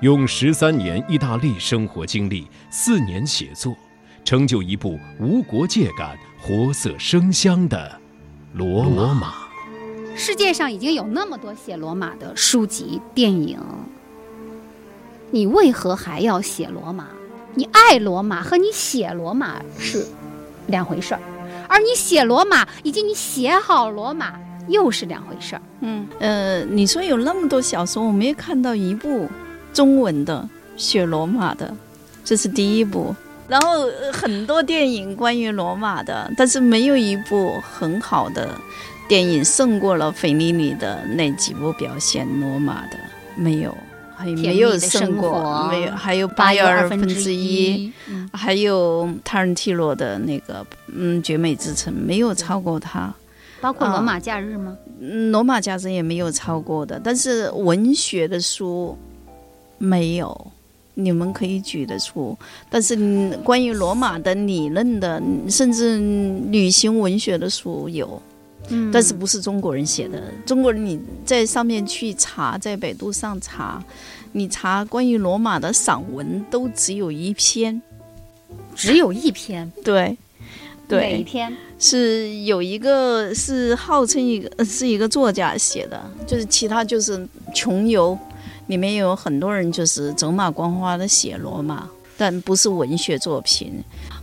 [0.00, 3.76] 用十三年意大利生活经历，四年写作，
[4.30, 7.98] 成就一部无国界感、活色生香的
[8.54, 9.34] 罗罗马。
[10.14, 13.58] 世界上已经有那么多写罗马的书籍、电影，
[15.32, 17.08] 你为何还要写罗马？
[17.54, 20.06] 你爱罗马和你写罗马是
[20.68, 21.20] 两回事儿，
[21.68, 24.38] 而你写罗马以及你写好罗马
[24.68, 25.62] 又是两回事儿。
[25.80, 29.28] 嗯，呃，你说有那么多小说，我没有看到一部
[29.72, 31.74] 中文的写罗马的，
[32.24, 33.12] 这是第一部。
[33.50, 38.48] 然后、呃很多电影关于罗马的，但是没有一部很好的
[39.08, 42.96] 电影胜过了费里尼的那几部表现罗马的，
[43.34, 43.76] 没有，
[44.16, 53.12] 还没有胜过，没有，还有八又二分之一，，嗯还有塔伦蒂洛的那个嗯《绝美之城》，没有超过他。
[53.60, 54.76] 包括罗马假日吗？
[55.00, 58.96] 嗯罗马假日也没有超过的，但是文学的书
[59.78, 60.52] 没有，
[61.04, 62.36] 你们可以举得出。
[62.68, 65.98] 但是嗯关于罗马的理论的，甚至
[66.50, 68.20] 旅行文学的书有，
[68.68, 70.22] 嗯但是不是中国人写的。
[70.46, 73.82] 中国人你在上面去查，在百度上查，
[74.32, 77.80] 你查关于罗马的散文都只有一篇。
[78.74, 80.16] 只有一篇， 对，
[80.88, 81.52] 对，哪一篇？
[81.78, 88.18] 是有一个是号称一个呃是一个作家写的，就是其他就是穷游，
[88.70, 93.82] 里面有很多人就是走马观花的写罗马，但不是文学作品，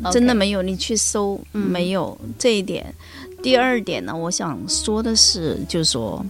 [0.09, 0.61] 真的没有。
[0.61, 2.95] 你去搜，嗯没有这一点。
[3.43, 6.25] 第二点呢，我想说的是，就是说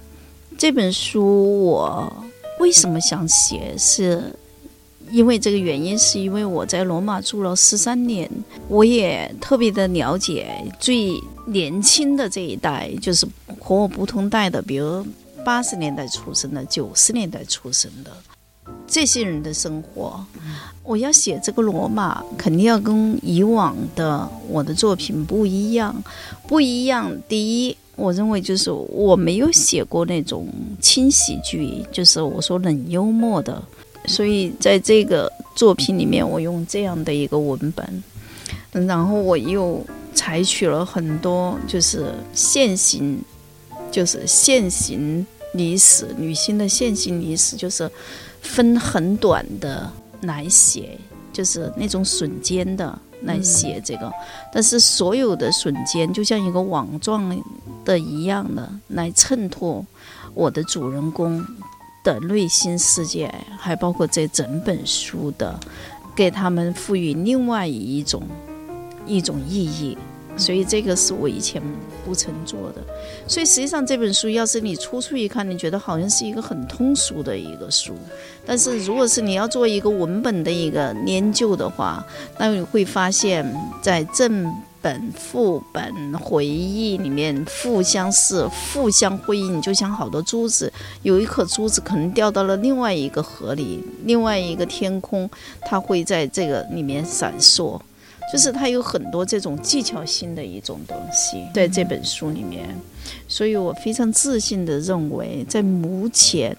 [0.58, 2.12] 这本书我
[2.60, 3.76] 为什么想写？
[3.78, 4.34] 是
[5.12, 8.28] 因为这个原因，是因为我在罗马住了十三年，
[8.68, 11.14] 我也特别的了解最
[11.46, 13.28] 年轻的这一代，就是
[13.60, 15.06] 和我不同代的，比如
[15.48, 18.12] 八十年代出生的、九十年代出生的
[18.86, 20.22] 这些人的生活。
[20.84, 25.96] 我要写这个罗马，肯定要跟以往的我的作品不一样，
[26.50, 27.10] 不一样。
[27.30, 30.50] 第一，我认为就是我没有写过那种
[30.82, 33.64] 轻喜剧，就是我说冷幽默的。
[34.06, 38.04] 所以在这个作品里面，我用这样的一个文本，
[38.86, 39.82] 然后我又
[40.14, 43.18] 采取了很多就是现行，
[43.90, 47.90] 就是现行历史，女性的现行历史，就是
[48.42, 50.98] 分很短的来写，
[51.32, 54.12] 就是那种瞬间的来写这个，
[54.52, 57.44] 但是所有的瞬间就像一个网状
[57.84, 59.86] 的一样的来衬托
[60.34, 61.46] 我的主人公。
[62.04, 63.30] 的内心世界，
[63.60, 65.60] 还包括这整本书的，
[66.16, 68.24] 给他们赋予另外一种
[69.06, 69.98] 一种意义，
[70.38, 71.62] 所以这个是我以前
[72.06, 72.82] 不曾做的。
[73.28, 77.94] 所以实际上这本书，要是你初初一看，你觉得好像是一个很通俗的一个书，
[78.46, 82.06] 但是如果是你要做一个文本的一个研究的话，
[82.38, 83.46] 那你会发现
[83.82, 84.54] 在正。
[84.80, 90.72] 本副本回忆里面互相是互相辉映，就像好多珠子，
[91.02, 95.30] 有一颗珠子可能掉到了另外一个河里，另外一个天空，
[95.62, 97.78] 它会在这个里面闪烁，
[98.32, 102.68] 就是它有很多这种技巧性的一种东西在这本书里面，
[103.28, 106.56] 所以我非常自信的认为，在目前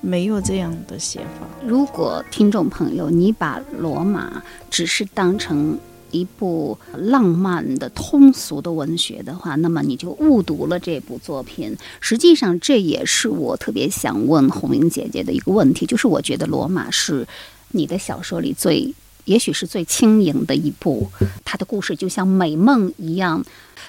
[0.00, 1.46] 没有这样的写法。
[1.64, 5.78] 如果听众朋友你把罗马只是当成。
[6.10, 11.76] 一部浪漫的通俗的文学的话，那么你就误读了这部作品。
[11.98, 17.26] 实际上，这也是我特别想问红英姐姐的一个问题，就是我觉得《罗马》是
[17.72, 21.10] 你的小说里最，也许是最轻盈的一部。
[21.44, 23.44] 它的故事就像美梦一样，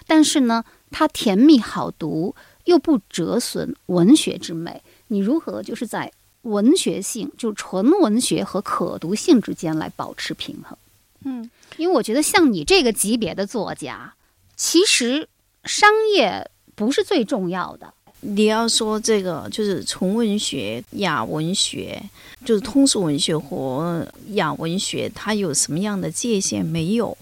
[0.07, 4.81] 但是呢，它甜蜜好读，又不折损文学之美。
[5.07, 6.11] 你如何就是在
[6.43, 10.77] 文学性，就纯文学和可读性之间来保持平衡？
[11.23, 11.49] 嗯。
[11.77, 14.13] 因为我觉得像你这个级别的作家，
[14.55, 15.27] 其实
[15.65, 17.93] 商业不是最重要的。
[18.27, 22.01] 你要说这个就是纯文学、雅文学，
[22.43, 27.15] 就是通俗文学和雅文学，它有什么样的界限没有？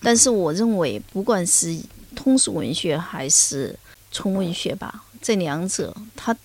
[0.00, 1.76] 但是我认为，不管是
[2.14, 3.76] 通俗文学还是
[4.12, 6.36] 纯文学吧，这两者它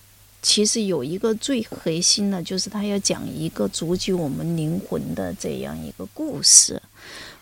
[0.42, 6.82] 其实有一个最核心的，就是它要讲一个足及我们灵魂的这样一个故事。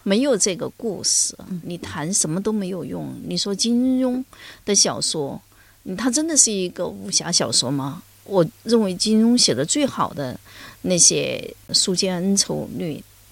[0.05, 3.09] 没有这个故事，你谈什么都没有用。
[3.25, 4.23] 你说金庸
[4.65, 5.41] 的小说，
[5.97, 8.03] 他真的是一个武侠小说吗？
[8.25, 10.39] 我认为金庸写的最好的
[10.83, 12.85] 那些《书剑恩仇录》，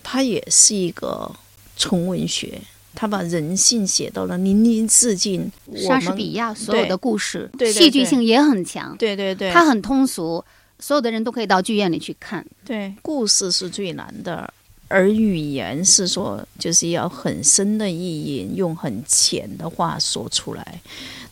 [0.02, 1.30] 它也是一个
[1.76, 2.60] 纯文学，
[2.94, 4.84] 他把人性写到了淋漓
[5.14, 5.86] 尽致。
[5.86, 8.96] 莎士比亚所有的故事，对戏剧性也很强。
[8.96, 10.44] 对对对，它很通俗，
[10.80, 12.44] 所有的人都可以到剧院里去看。
[12.64, 14.52] 对，故事是最难的。
[14.90, 20.80] 而语言是说，就是要很深的意义，用很浅的话说出来。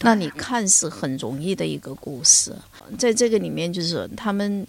[0.00, 2.54] 那你看似很容易的一个故事，
[2.96, 4.64] 在这个里面，就是他们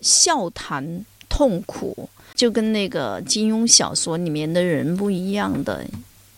[0.00, 5.84] 笑谈痛苦，就跟那个金庸小说里面的人不一样的，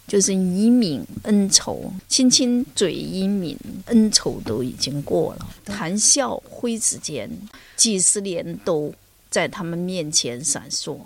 [0.09, 7.31] 就是以泯恩仇，亲亲嘴一泯，恩仇都已经过了，谈笑挥之间，
[7.77, 8.91] 几十年都
[9.29, 10.97] 在他们面前闪烁。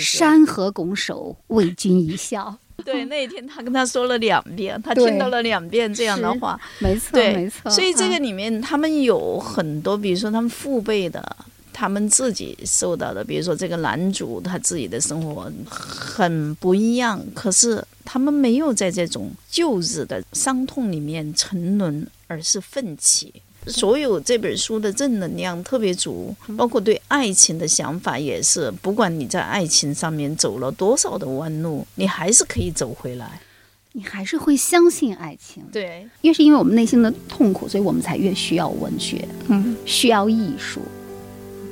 [0.00, 2.56] 山河拱手，为君一笑。
[2.84, 6.60] 对，那一天他跟他说了两遍，他听到了两遍这样的话。
[6.80, 7.70] 没错，没错。
[7.70, 11.36] 所以这个里面，他们有很多，比如说他们父辈的，
[11.72, 23.32] 他们自己受到的，比如说这个男主他自己的生活很不一样，可是他们没有在这种旧日的伤痛里面沉沦，而是奋起。
[23.66, 28.70] 所有这本书的正能量特别足，包括对爱情的想法也是。
[28.82, 33.40] 不管你在爱情上面走了多少的弯路，你还是可以走回来，
[33.92, 35.62] 你还是会相信爱情。
[35.70, 40.80] 对，越是因为我们内心的痛苦，所以我们才越需要文学，嗯，需要艺术，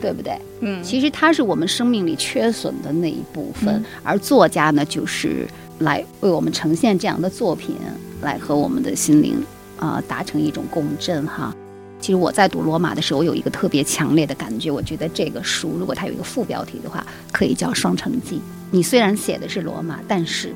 [0.01, 0.39] 对不对？
[0.61, 5.49] 嗯，其实它是我们生命里缺损的那一部分，而作家呢，就是
[5.81, 7.75] 来为我们呈现这样的作品，
[8.23, 9.43] 来和我们的心灵
[9.77, 11.53] 啊达成一种共振，哈。
[12.01, 14.71] 其实我在读罗马的时候，有一个特别强烈的感觉。
[14.71, 18.37] 我觉得这个书，如果它有一个副标题的话，可以叫《双城记》。
[18.71, 20.55] 你虽然写的是罗马，但是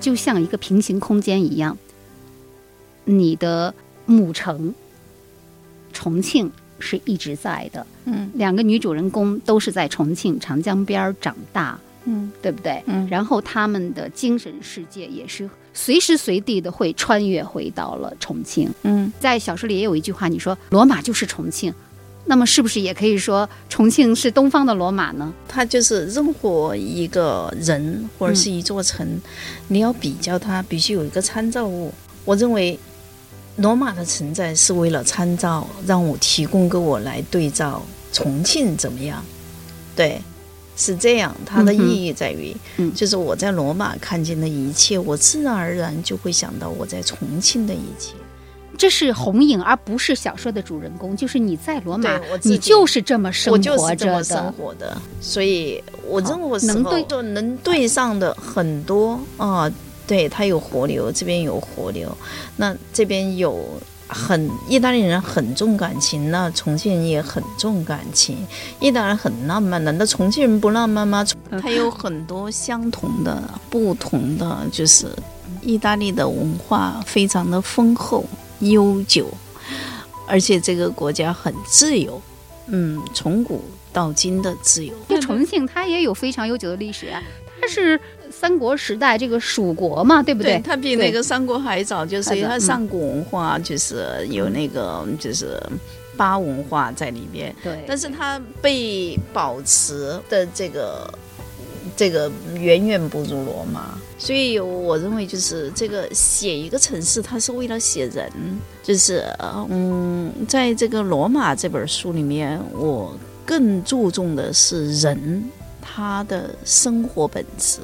[0.00, 1.78] 就像一个平行空间一样，
[3.04, 3.72] 你的
[4.04, 4.74] 母城
[5.92, 7.86] 重庆是一直在的。
[8.06, 12.82] 嗯两个女主人公都是在重庆长江边长大，嗯对不对？
[12.86, 15.48] 嗯然后他们的精神世界也是
[15.80, 18.68] 随时随地的会穿越回到了重庆。
[18.82, 21.72] 嗯在小说里也有一句话，你说罗马就是重庆，
[22.26, 25.32] 那么是不是也可以说重庆是东方的罗马呢？
[25.46, 29.06] 它就是任何一个人或者是一座城，
[29.68, 31.94] 你要比较它，必须有一个参照物。
[32.24, 32.76] 我认为，
[33.56, 37.80] 罗马的存在是为了参照，让我提供给我来对照
[38.12, 39.24] 重庆怎么样？
[39.94, 40.20] 对，
[40.78, 41.36] 是这样。
[41.44, 48.14] 它的意义在于，嗯就是我在罗马看见的一切，我自然而然就会想到我在重庆的一切。
[48.78, 51.16] 这是红影，而不是小说的主人公。
[51.16, 54.52] 就是你在罗马你就是这么生我就是这么生的。
[54.52, 59.68] 活的，所以我好任何时候能对就能对上的很多啊，
[60.06, 62.16] 对，它有河流，这边有河流，
[62.56, 63.66] 那这边有
[64.08, 68.38] 很意大利人很重感情，那重庆人也很重感情，
[68.80, 71.24] 意大利人很浪漫，难道重庆人不浪漫吗？
[71.50, 75.06] 嗯它有很多相同的、不同的，就是
[75.60, 78.24] 意大利的文化非常的丰厚
[78.60, 79.28] 悠久，
[80.26, 82.20] 而且这个国家很自由，
[82.66, 84.94] 嗯，从古到今的自由。
[85.08, 87.22] 就重庆，它也有非常悠久的历史啊，
[87.60, 87.98] 它是
[88.30, 90.62] 三国时代这个蜀国嘛，对不对，对？
[90.62, 95.60] 它比那个三国还早，就是它上古文化就是有那个就是
[96.16, 97.82] 巴文化在里面，对。
[97.86, 101.12] 但是它被保持的这个
[101.96, 108.30] 这个远远不如罗马，所以我认为就是这个写一个城市，它是为了写人，
[108.82, 109.24] 就是
[109.68, 115.42] 嗯，在这个罗马这本书里面，我更注重的是人
[115.98, 117.80] 他的生活本质，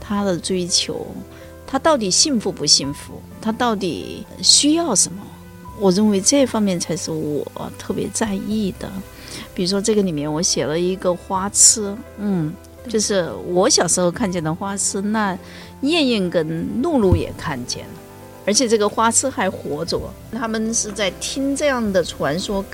[0.00, 1.06] 他的追求，
[1.64, 5.22] 他到底幸福不幸福，他到底需要什么。
[5.78, 7.46] 我认为这方面才是我
[7.78, 8.90] 特别在意的。
[9.54, 12.52] 比如说这个里面我写了一个花痴，嗯，
[12.88, 15.38] 就是我小时候看见的花痴，那
[15.82, 17.92] 燕燕跟露露也看见了，
[18.44, 20.00] 而且这个花痴还活着，
[20.32, 22.64] 他们是在听这样的传说。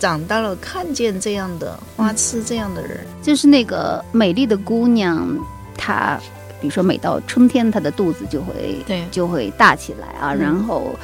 [0.00, 5.28] 长大了，看见这样的花痴这样的人，就是那个美丽的姑娘，
[5.76, 6.18] 她
[6.60, 10.98] 比如说每到春天，她的肚子就会对就会大起来啊，嗯然后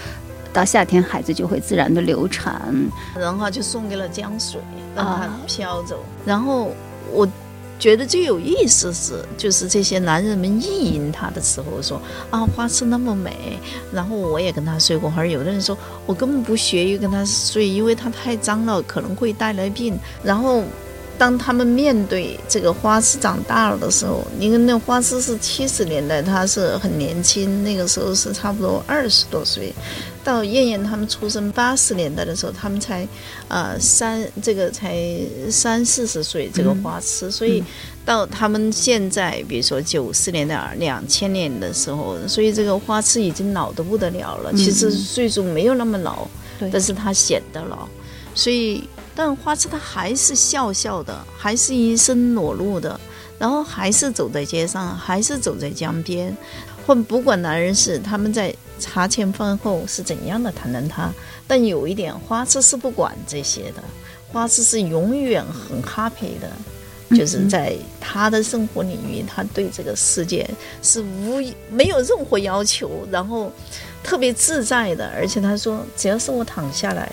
[0.52, 2.74] 到夏天孩子就会自然的流产。
[3.14, 4.58] 然后就送给了江水，
[4.96, 6.02] 让它啊飘走。
[6.24, 6.72] 然后
[7.12, 7.28] 我
[7.78, 12.00] 觉得最有意思是，就是这些男人们意淫她的时候说
[12.30, 13.58] 啊，花痴那么美，
[13.92, 19.98] 然后我也跟她睡过，而有的人说我根本不屑于跟她睡，因为她太脏了，可能会带来病。
[20.22, 20.62] 然后。
[21.18, 29.72] 当他们面对这个花痴长大了的时候，你看那花痴是七十年代，他是很年轻，那个时候是差不多二十多岁。
[30.26, 33.06] 到燕燕他们出生八十年代的时候，他们才
[33.46, 34.98] 呃三这个才
[35.48, 37.62] 三四十岁，这个花痴，所以
[38.04, 44.52] 到他们现在，比如说九十年代、两千年的时候，所以这个花痴已经老得不得了了。
[44.54, 46.26] 其实岁数没有那么老，
[46.72, 47.86] 但是他显得老，
[48.34, 48.82] 所以
[49.14, 52.98] 但花痴他还是笑笑的，还是一身裸露的，
[53.38, 56.36] 然后还是走在街上，还是走在江边，
[56.84, 61.10] 或不管男人是他们在茶前饭后是怎样的谈论他，
[61.46, 63.82] 但有一点，花痴是不管这些的，
[64.32, 66.50] 花痴是永远很 happy 的。
[67.10, 70.44] 就是在他的生活领域，他对这个世界
[70.82, 73.48] 是无没有任何要求，然后
[74.02, 77.12] 特别自在的，而且他说，只要是我躺下来，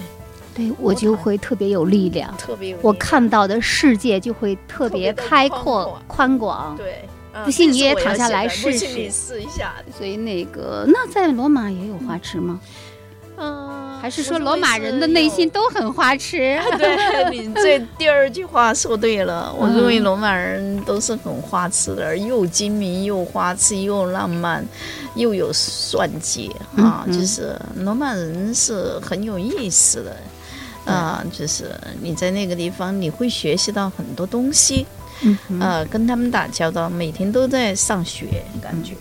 [0.56, 3.08] 对我就会特别有力量，特别有我力量。
[3.08, 6.04] 看到的世界就会特别开宽阔广。
[6.08, 6.76] 宽广。
[6.76, 9.76] 对，啊不信你也躺下来试试信你试一下。
[9.98, 12.60] 所以那个，那在罗马也有花痴吗？
[13.36, 16.60] 嗯，还是说罗马人的内心都很花痴？
[16.78, 24.64] 对你 这第二句话说对了，我认为嗯罗马人都是很花痴的，又精明又花痴又浪漫，
[25.16, 30.16] 又有算计啊，就是罗马人是很有意思的。
[30.86, 31.72] 啊，就是
[32.02, 34.86] 你在那个地方，你会学习到很多东西，
[35.24, 38.94] 嗯呃，跟他们打交道，每天都在上学，感觉。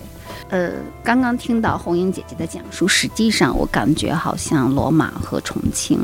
[0.48, 0.70] 呃，
[1.02, 5.98] 刚刚听到红英姐姐的讲述，实际上我感觉好像罗马和重庆，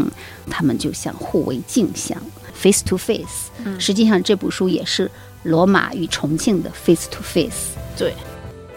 [0.48, 2.16] 他们就像互为镜像
[2.54, 3.50] ，face to face。
[3.64, 5.10] 嗯实际上这部书也是
[5.42, 7.76] 罗马与重庆的 face to face。
[7.96, 8.14] 对，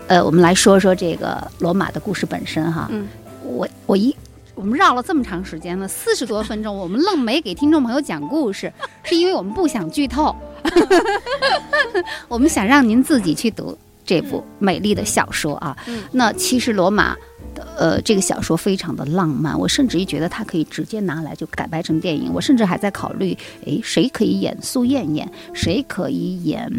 [0.07, 2.87] 呃，我们来说说这个罗马的故事本身哈。
[2.91, 3.07] 嗯，
[3.43, 4.13] 我我一
[4.55, 8.71] 我们绕了这么长时间了，四十多分钟，我们愣没给听众朋友讲故事，
[9.03, 10.35] 是因为我们不想剧透，
[12.27, 15.75] 我们想让您自己去读这部美丽的小说啊。
[15.87, 17.15] 嗯那其实罗马
[17.53, 22.31] 的呃，这个小说非常的浪漫，我甚至于觉得它可以直接拿来就改拍成电影。
[22.33, 26.71] 我甚至还在考虑，诶，谁可以演苏艳艳，谁可以演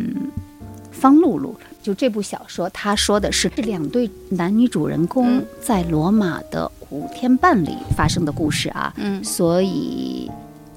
[0.91, 1.55] 方露露？
[1.83, 8.95] 就这部小说，他说的是这两对男女主人公嗯在罗马的五天半里发生的故事啊。
[8.97, 10.31] 嗯所以，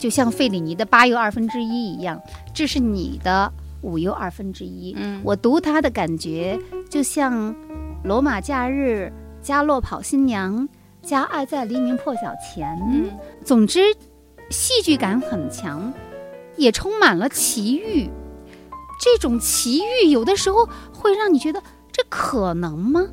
[0.06, 2.22] 就像费里尼的八又二分之一一样，
[2.54, 3.52] 这是你的
[3.82, 4.94] 五又二分之一。
[4.96, 7.52] 嗯我读它的感觉就像
[8.04, 9.12] 《罗马假日》
[9.44, 10.70] 加《落跑新娘》
[11.02, 13.10] 加《爱在黎明破晓前》嗯
[13.44, 13.80] 总之，
[14.52, 15.92] 戏剧感很强，
[16.56, 18.08] 也充满了奇遇。
[19.02, 21.60] 这种奇遇有的时候会让你觉得
[21.92, 23.08] 这可能吗？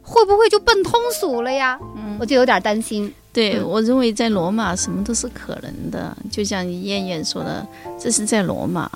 [0.00, 1.78] 会不会就奔通俗了呀？
[1.96, 3.12] 嗯我就有点担心。
[3.32, 7.66] 对，嗯我认为在罗马什么都是可能的，就像燕燕说的，
[7.98, 8.90] 这是在罗马，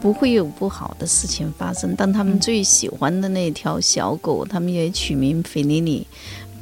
[0.00, 1.94] 不会有不好的事情发生。
[1.94, 6.06] 当他们嗯最喜欢的那条小狗，他们也取名菲尼尼，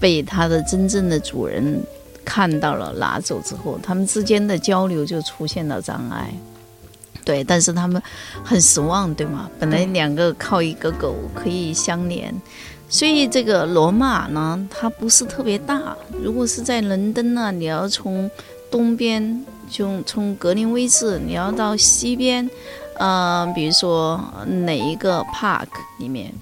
[0.01, 1.81] 被它的真正的主人
[2.25, 6.33] 看到了拿走之后，他们之间的交流就出现了障碍。
[7.25, 8.03] 对，但是他们
[8.43, 9.51] 很失望，对吗？
[9.59, 12.35] 本来两个靠一个狗可以相连，
[12.89, 15.97] 所以这个罗马呢，它不是特别大。
[16.23, 18.31] 如果是在伦敦呢，你要从
[18.71, 22.49] 东边，就从格林威治，你要到西边，
[22.99, 24.19] 呃，比如说
[24.65, 25.69] 哪一个 park
[25.99, 26.33] 里面，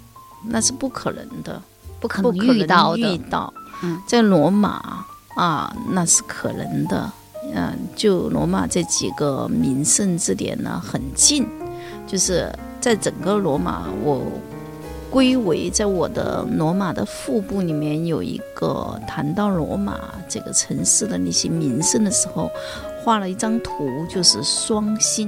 [0.44, 1.60] 那是不可能的，
[2.00, 3.18] 不可能遇到的。
[3.30, 3.52] 到。
[3.82, 7.10] 嗯在罗马啊，那是可能的。
[7.54, 11.46] 嗯、就罗马这几个名胜之点呢，很近，
[12.06, 14.20] 就是在整个罗马，我
[15.16, 19.98] 归为在我的罗马的腹部里面有一个谈到罗马
[20.28, 22.50] 这个城市的那些名胜的时候，
[23.02, 23.72] 画了一张图，
[24.10, 25.26] 就是双星，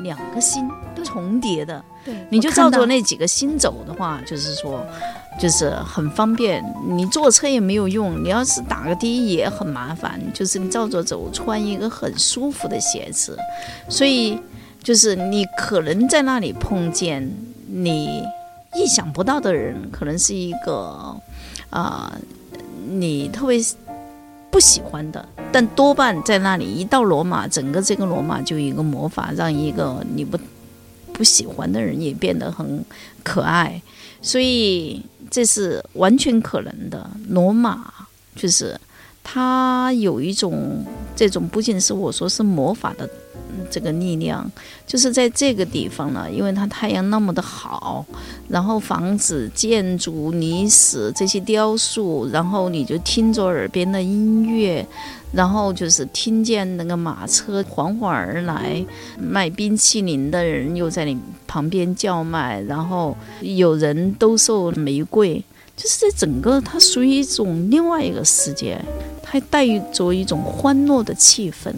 [0.00, 0.68] 两个星
[1.04, 1.80] 重叠的。
[2.04, 4.84] 对，你就照着那几个星走的话，就是说，
[5.38, 6.60] 就是很方便。
[6.88, 10.20] 你坐车也没有用，你要是打个的也很麻烦。
[10.34, 13.38] 就是你照着走，穿一个很舒服的鞋子，
[13.88, 14.36] 所以
[14.82, 17.30] 就是你可能在那里碰见
[17.68, 18.24] 你
[18.74, 21.16] 意想不到的人，可能是一个
[21.70, 22.12] 啊、
[22.88, 23.58] 你特别
[24.50, 30.38] 不喜欢的，但多半在那里一到罗马，整个这个罗马就一个魔法，让一个你不
[31.12, 32.84] 不喜欢的人也变得很
[33.22, 33.80] 可爱，
[34.20, 37.10] 所以这是完全可能的。
[37.28, 37.92] 罗马
[38.36, 38.78] 就是
[39.24, 40.84] 它有一种
[41.16, 43.08] 这种不仅是我说是魔法的
[43.72, 44.48] 这个力量，
[44.86, 48.04] 就是在这个地方呢，因为它太阳那么的好，
[48.48, 54.86] 然后房子、建筑、泥石这些雕塑，然后你就听着耳边的音乐，
[55.32, 58.84] 然后就是听见那个马车缓缓而来，
[59.18, 65.42] 卖冰淇淋的人又在你旁边叫卖，然后有人兜售玫瑰，
[65.74, 68.78] 就是这整个它属于一种另外一个世界，
[69.22, 71.72] 它带着一种欢乐的气氛。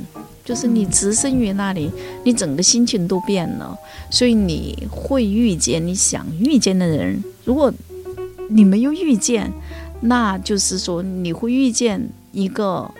[0.45, 1.91] 就是你置身于那里，
[2.25, 3.77] 你整个心情都变了，
[4.11, 7.23] 所以你会遇见你想遇见的人。
[7.45, 7.73] 如果
[8.51, 9.51] 你没有遇见，
[10.03, 12.91] 那就是说你会遇见一个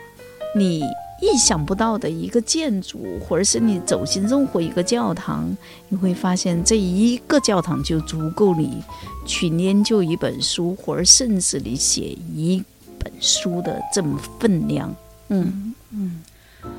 [0.57, 0.81] 你
[1.21, 5.55] 意想不到的一个建筑，或者是你走进任何一个教堂，
[5.89, 8.83] 你会发现这一个教堂就足够你
[9.27, 12.63] 去研究一本书，或者甚至你写一
[12.99, 14.95] 本书的这么分量。
[15.29, 16.21] 嗯嗯，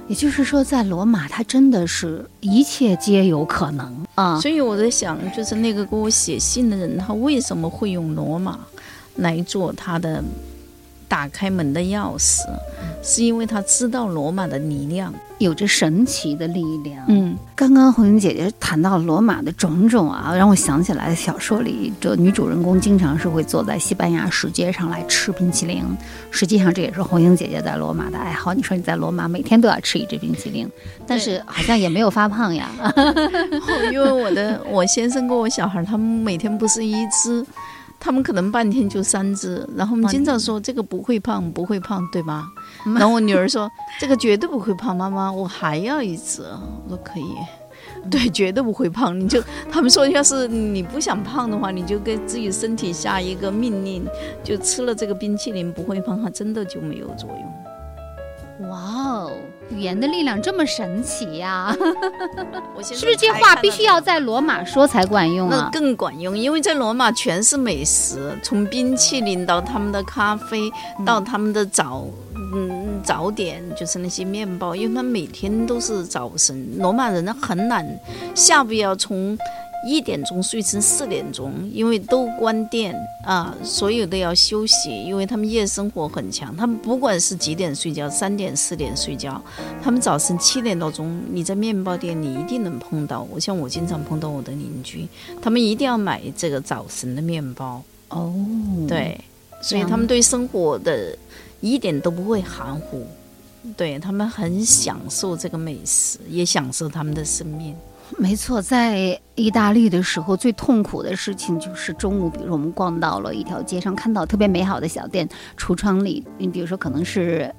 [0.07, 4.39] 也就是说，在罗马，它真的是一切皆有可能啊。
[4.39, 8.59] 所以我在想，就是那个给我写信的人，他为什么会用罗马
[9.15, 10.23] 来做他的
[11.07, 12.41] 打开门的钥匙？
[13.01, 15.13] 是因为他知道罗马的力量。
[15.37, 17.03] 有着神奇的力量。
[17.09, 25.83] 嗯刚刚红英姐姐谈到罗马的种种啊，让我想起来小说里这女主人公经常是会坐在西班牙石阶上来吃冰淇淋。
[26.31, 28.53] 实际上这也是红英姐姐在罗马的爱好。
[28.53, 30.69] 你说你在罗马每天都要吃一只冰淇淋，
[31.05, 32.71] 但是好像也没有发胖呀。
[33.91, 37.45] 因为我的我先生跟我小孩，他们每天不是一只，
[38.05, 39.67] 他们可能半天就三只。
[39.75, 42.47] 然后我们经常说这个不会胖，不会胖，对吧？
[42.95, 43.67] 然后我女儿说
[43.99, 46.43] 这个绝对不会胖，妈妈我还要一只。
[46.43, 47.35] 我说可以。
[48.11, 49.19] 对，绝对不会胖。
[49.19, 49.41] 你就
[49.71, 54.05] 他们说，要是你不想胖的话，你就给自己身体下一个命令，
[54.43, 58.69] 就吃了这个冰淇淋不会胖，它真的就没有作用。
[58.69, 59.31] 哇哦，
[59.69, 61.75] 语言的力量这么神奇呀、
[62.81, 65.69] 是不是这话必须要在罗马说才管用啊那啊？
[65.73, 70.71] 更管用，因为在罗马全是美食，从冰淇淋到他们的咖啡，
[71.05, 72.05] 到他们的早
[72.53, 76.77] 嗯早点，就是那些面包，因为他们每天都是早晨。
[76.77, 77.85] 罗马人很懒，
[78.35, 79.37] 下午要从
[79.87, 86.55] 一点钟睡成四点钟，因为都关店啊，所有都要休息，因为他们夜生活很强。
[86.55, 89.41] 他们不管是几点睡觉，三点四点睡觉，
[89.83, 93.21] 他们早晨七点多钟，你在面包店你一定能碰到。
[93.31, 95.07] 我像我经常碰到我的邻居，
[95.41, 97.83] 他们一定要买这个早晨的面包。
[98.09, 98.33] 哦，
[98.87, 99.19] 对，
[99.61, 101.17] 所以他们对生活的
[101.61, 103.05] 一点都不会含糊。
[103.75, 107.75] 对他们很享受这个美食，也享受他们的生命。
[108.17, 115.27] 没错，在意大利的时候，最痛苦的事情就是中午，比如我们逛到了一条街上，看到特别美好的小店，
[115.57, 117.53] 橱窗里，你比如说可能是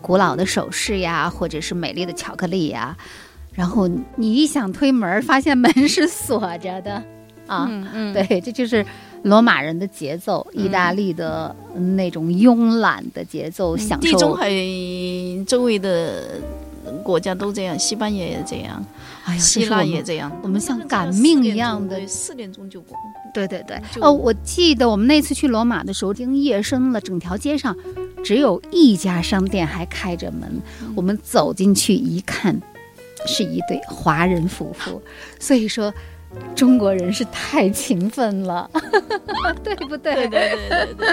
[0.00, 2.96] 古老的首饰呀，或者是美丽的巧克力呀，
[3.52, 6.94] 然后你一想推门，发现门是锁着的
[7.46, 7.66] 啊。
[7.70, 8.84] 嗯嗯，对，这就是
[9.22, 11.54] 罗马人的节奏，意大利的
[11.96, 14.50] 那种慵懒的节奏，享受地中海
[15.46, 16.40] 周围的
[17.04, 18.84] 国家都这样，西班牙也这样，
[19.24, 20.30] 哎呀，希腊也这样。
[20.42, 22.96] 我们像赶命一样的，四点钟就过。
[23.32, 27.74] 对对对，哦，我记得我们那次去罗马的时候，已经夜深了，整条街上
[28.22, 30.42] 只有一家商店还开着门。
[30.82, 32.60] 嗯我们走进去一看，
[33.26, 35.00] 是一对华人夫妇。
[35.40, 35.92] 所以说，
[36.54, 38.70] 中国人是太勤奋了，
[39.64, 40.14] 对不对？
[40.14, 41.08] 对对对对对，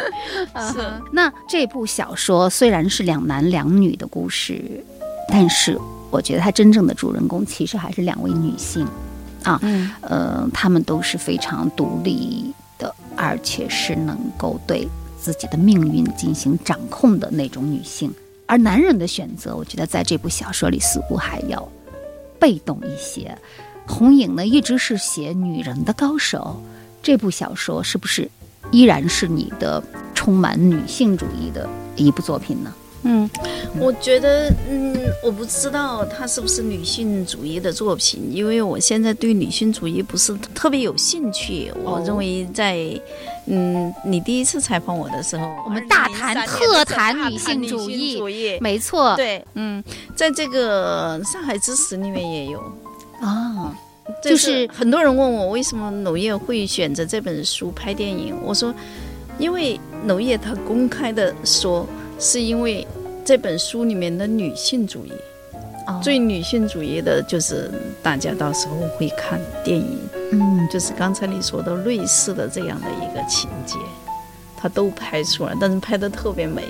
[0.54, 0.80] 啊是
[1.14, 4.84] 那这部小说虽然是两男两女的故事，
[5.30, 5.80] 但是
[6.10, 8.88] 我觉得它真正的主人公其实还是两位女性。
[9.44, 14.86] 啊嗯呃，她们都是非常独立的，而且是能够对
[15.18, 18.14] 自己的命运进行掌控的那种女性。
[18.46, 21.66] 而男人的选择，我觉得在这部小说里似乎还要
[22.38, 23.38] 被动一些。
[23.88, 26.62] 红影呢，一直是写女人的高手，
[27.02, 28.30] 这部小说是不是
[28.72, 29.82] 依然是你的
[30.14, 32.74] 充满女性主义的一部作品呢？
[33.04, 33.30] 嗯，
[33.80, 34.94] 我觉得，嗯，
[35.24, 41.72] 我不知道它是不是女性主义的作品，因为我现在对女性主义不是特别有兴趣。
[41.84, 42.78] 我哦认为在，
[43.46, 48.18] 嗯，你第一次采访我的时候，我们大谈特谈女性主义。
[48.18, 48.58] 主义。
[48.60, 49.82] 没错，对，嗯，
[50.16, 52.60] 在这个上海之石里面也有，
[53.22, 53.74] 啊，
[54.22, 58.74] 就是很多人问我为什么娄烨会选择这本书拍电影，我说，
[59.38, 61.88] 因为娄烨他公开的说，
[62.20, 62.86] 是因为
[63.24, 65.14] 这本书里面的女性主义，
[65.88, 66.00] 哦。
[66.04, 67.72] 最女性主义的就是
[68.04, 69.98] 大家到时候会看电影，
[70.34, 73.78] 嗯，就是刚才你说的类似的这样的一个情节，
[74.58, 76.64] 他都拍出来，但是拍的特别美。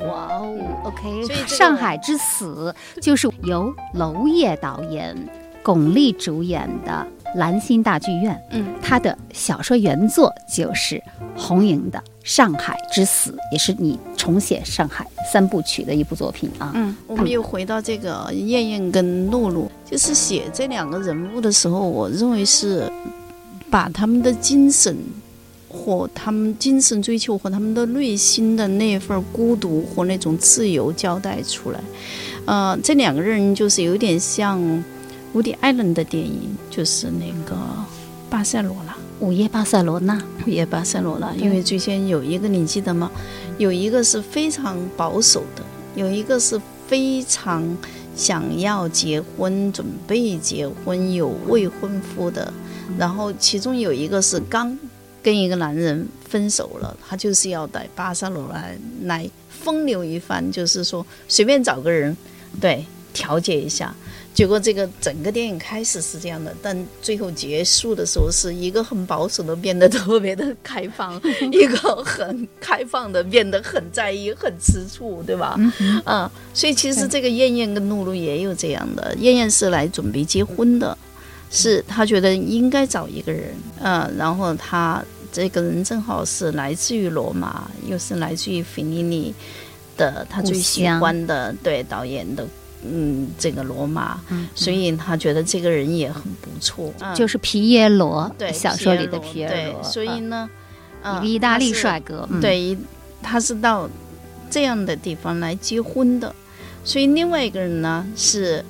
[0.00, 5.14] 哇哦，OK，所以这个上海之死》就是由娄烨导演、
[5.62, 8.40] 巩俐主演的兰心大剧院。
[8.50, 11.02] 嗯，他的小说原作就是
[11.36, 16.72] 红莹的《上海之死》，也是你重写上海三部曲的一部作品啊。
[16.74, 22.90] 嗯，我们又回到这个燕燕跟露露，就是写这两个人物的时候，我认为是
[23.70, 24.96] 把他们的精神
[25.68, 31.80] 或他们精神追求和他们的内心的那份孤独和那种自由交代出来。
[32.44, 34.60] 呃，这两个人就是有点像
[35.34, 37.54] 伍迪·艾伦的电影，就是那个
[38.28, 38.92] 《巴塞罗那》。
[39.20, 43.10] 午夜巴塞罗那，午夜巴塞罗那，因为最先有一个你记得吗？
[43.56, 45.62] 有一个是非常保守的，
[45.94, 47.64] 有一个是非常
[48.16, 52.52] 想要结婚、准备结婚、有未婚夫的，
[52.98, 54.76] 然后其中有一个是刚
[55.22, 62.16] 跟一个男人分手了，他就是要在巴塞罗那来风流一番，就是说随便找个人，
[62.60, 63.94] 对，调节一下。
[64.34, 71.20] 结果这个整个电影开始是这样的，但最后结束的时候是一个很保守的变得特别的开放，
[71.52, 75.54] 一个很开放的变得很在意、很吃醋，对吧？
[76.06, 80.96] 嗯所以其实这个燕燕跟露露也有这样的，燕燕是来准备结婚的，
[81.50, 89.34] 是她觉得应该找一个人，嗯，然后她这个人正好是来自于罗马，又是来自于费尼尼
[89.96, 92.46] 的，他最喜欢的对导演的。
[92.84, 94.20] 嗯，这个罗马，
[94.54, 100.48] 所以他觉得这个人也很不错，嗯就是皮耶罗，对小说里的皮皮耶罗，对，所以呢，
[101.02, 102.76] 呃，一嗯个意大利帅哥，嗯，对，
[103.22, 103.88] 他是到
[104.50, 106.34] 这样的地方来结婚的，
[106.84, 108.64] 所以另外一个人呢是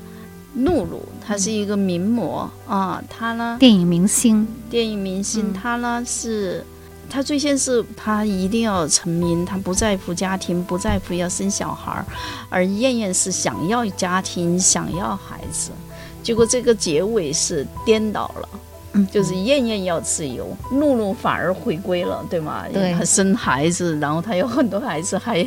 [0.57, 5.53] 露露，他是一个名模啊，他呢电影明星，电影明星，嗯。
[5.53, 6.65] 他呢是。
[7.13, 12.07] 他最先是他一定要成名，他不在乎家庭，不在乎要生小孩儿，
[12.49, 15.71] 而燕燕是想要家庭，想要孩子，
[16.23, 18.49] 结果这个结尾是颠倒了。
[18.95, 22.67] 嗯就是燕燕要自由，露露反而回归了，对吗？
[22.73, 25.43] 对她生孩子，然后她有很多孩子，还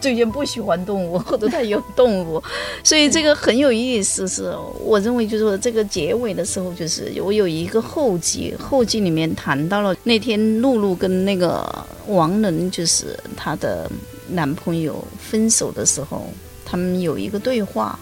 [0.00, 2.40] 最近不喜欢动物，或者她有动物，
[2.84, 4.28] 所以这个很有意思。
[4.28, 11.66] 是我认为，就是说这个结尾的时候，就是我有一个后记，后记里面谈到了那天露露跟那个
[12.06, 13.90] 王能，就是她的
[14.28, 16.26] 男朋友分手的时候，
[16.64, 17.98] 他们有一个对话。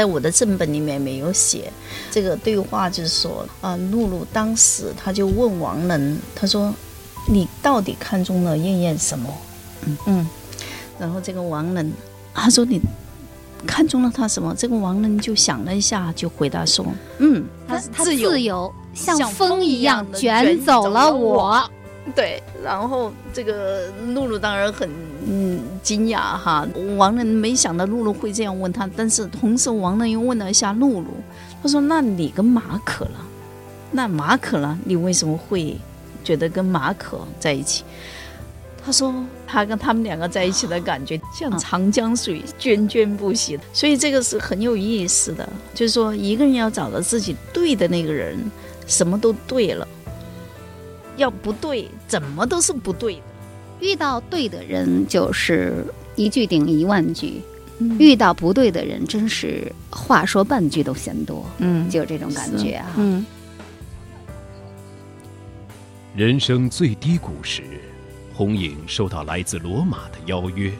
[0.00, 1.70] 在我的正本里面没有写，
[2.10, 6.74] 这个对话就是说，啊、露露当时他就问王能，他说
[7.28, 9.28] ：“你到底看中了燕燕什么？”
[9.84, 10.28] 嗯嗯，
[10.98, 11.92] 然后这个王能
[12.32, 12.80] 他说：“你
[13.66, 16.86] 看中了他什么？”这个王能就想了一下，就回答说
[17.20, 21.70] ：“嗯，他他自由像像风风一一样卷卷走走了我。
[22.16, 24.88] 对，然后这个露露当然很
[25.26, 26.66] 嗯惊讶哈，
[26.96, 31.08] 王能没想到露露会这样问他，但是同时王能又问了一下露露，
[31.62, 33.26] 他说：“那你跟马可了？
[33.90, 35.76] 那马可了，你为什么会
[36.22, 37.84] 觉得跟马可在一起？”
[38.82, 39.14] 他说
[39.46, 45.46] ：“他跟他们两个在一起的感觉像长江水涓涓不息，所以这个是很有意思的。
[45.74, 48.38] 就是说，一个人要找到自己对的那个人，
[48.86, 49.86] 什么都对了；
[51.18, 53.22] 要不对，怎么都是不对的。
[53.80, 55.84] 遇到对的人，就是
[56.16, 57.40] 一句顶一万句；
[57.78, 62.92] 嗯遇到不对的人，真是话说半句都嫌多，嗯就这种感觉啊。
[62.96, 63.24] 嗯
[66.14, 67.62] 人生最低谷时，
[68.34, 70.70] 红影收到来自罗马的邀约。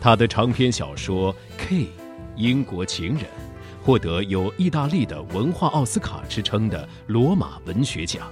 [0.00, 1.86] 他的长篇小说《K
[2.34, 3.18] 英国情人》
[3.84, 8.26] 获得有意大利的文化奥斯卡之称的罗马文学奖。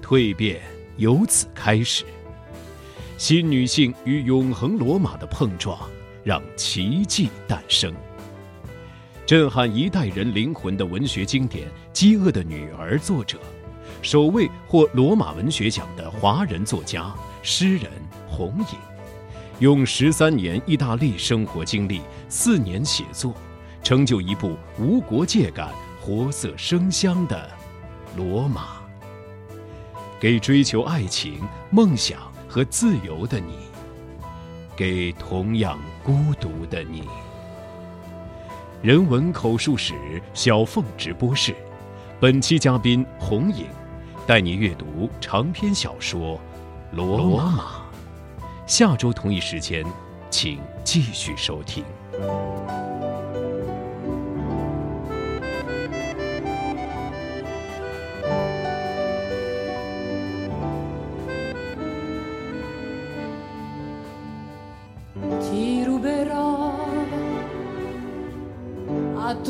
[0.00, 0.62] 蜕变
[0.96, 2.04] 由此开始，
[3.16, 5.78] 新女性与永恒罗马的碰撞，
[6.24, 7.94] 让奇迹诞生。
[9.24, 13.38] 震撼一代人灵魂的文学经典《饥饿的女儿》作者。
[14.02, 17.90] 首位获罗马文学奖的华人作家、诗人
[18.28, 18.78] 红影，
[19.60, 23.32] 用十三年意大利生活经历、四年写作，
[23.82, 27.48] 成就一部无国界感、活色生香的
[28.18, 28.62] 《罗马》，
[30.20, 31.40] 给追求爱情、
[31.70, 32.18] 梦想
[32.54, 33.56] 和自由的你，
[34.76, 37.02] 给同样孤独的你。
[38.80, 39.92] 人文口述史
[40.34, 41.52] 小凤直播室，
[42.20, 43.66] 本期嘉宾红影。
[44.24, 46.36] 带你阅读长篇小说
[46.96, 47.82] 《罗马》，
[48.68, 49.84] 下周同一时间，
[50.30, 51.84] 请继续收听。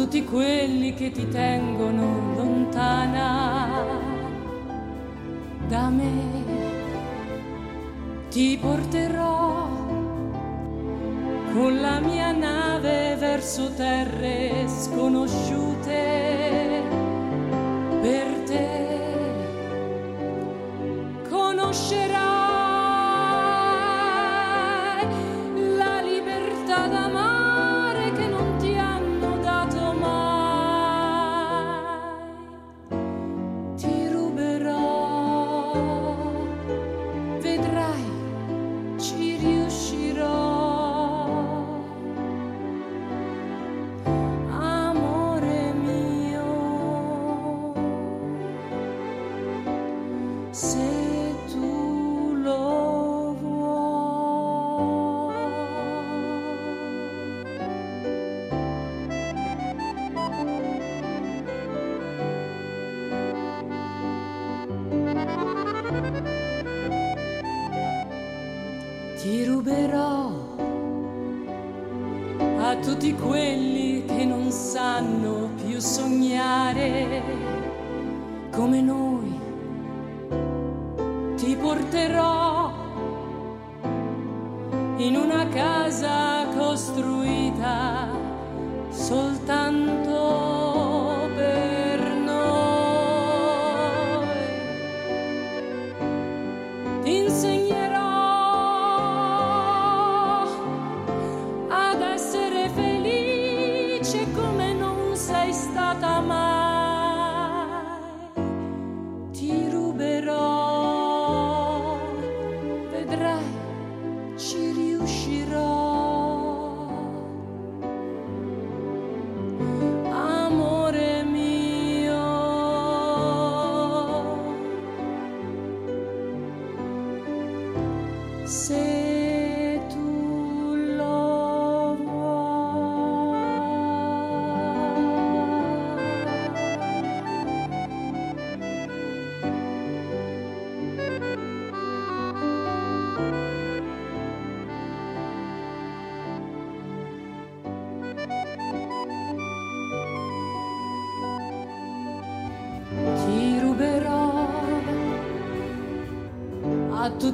[0.04, 3.70] Tutti quelli che ti tengono lontana
[5.66, 6.44] da me.
[8.28, 9.66] Ti porterò
[11.54, 16.82] con la mia nave verso terre sconosciute
[18.02, 18.33] per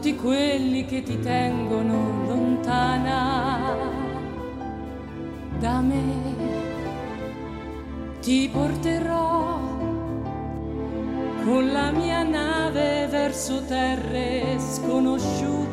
[0.01, 3.77] tutti quelli che ti tengono lontana
[5.59, 6.39] da me.
[8.23, 9.59] Ti porterò
[11.45, 15.70] con la mia nave verso terre sconosciute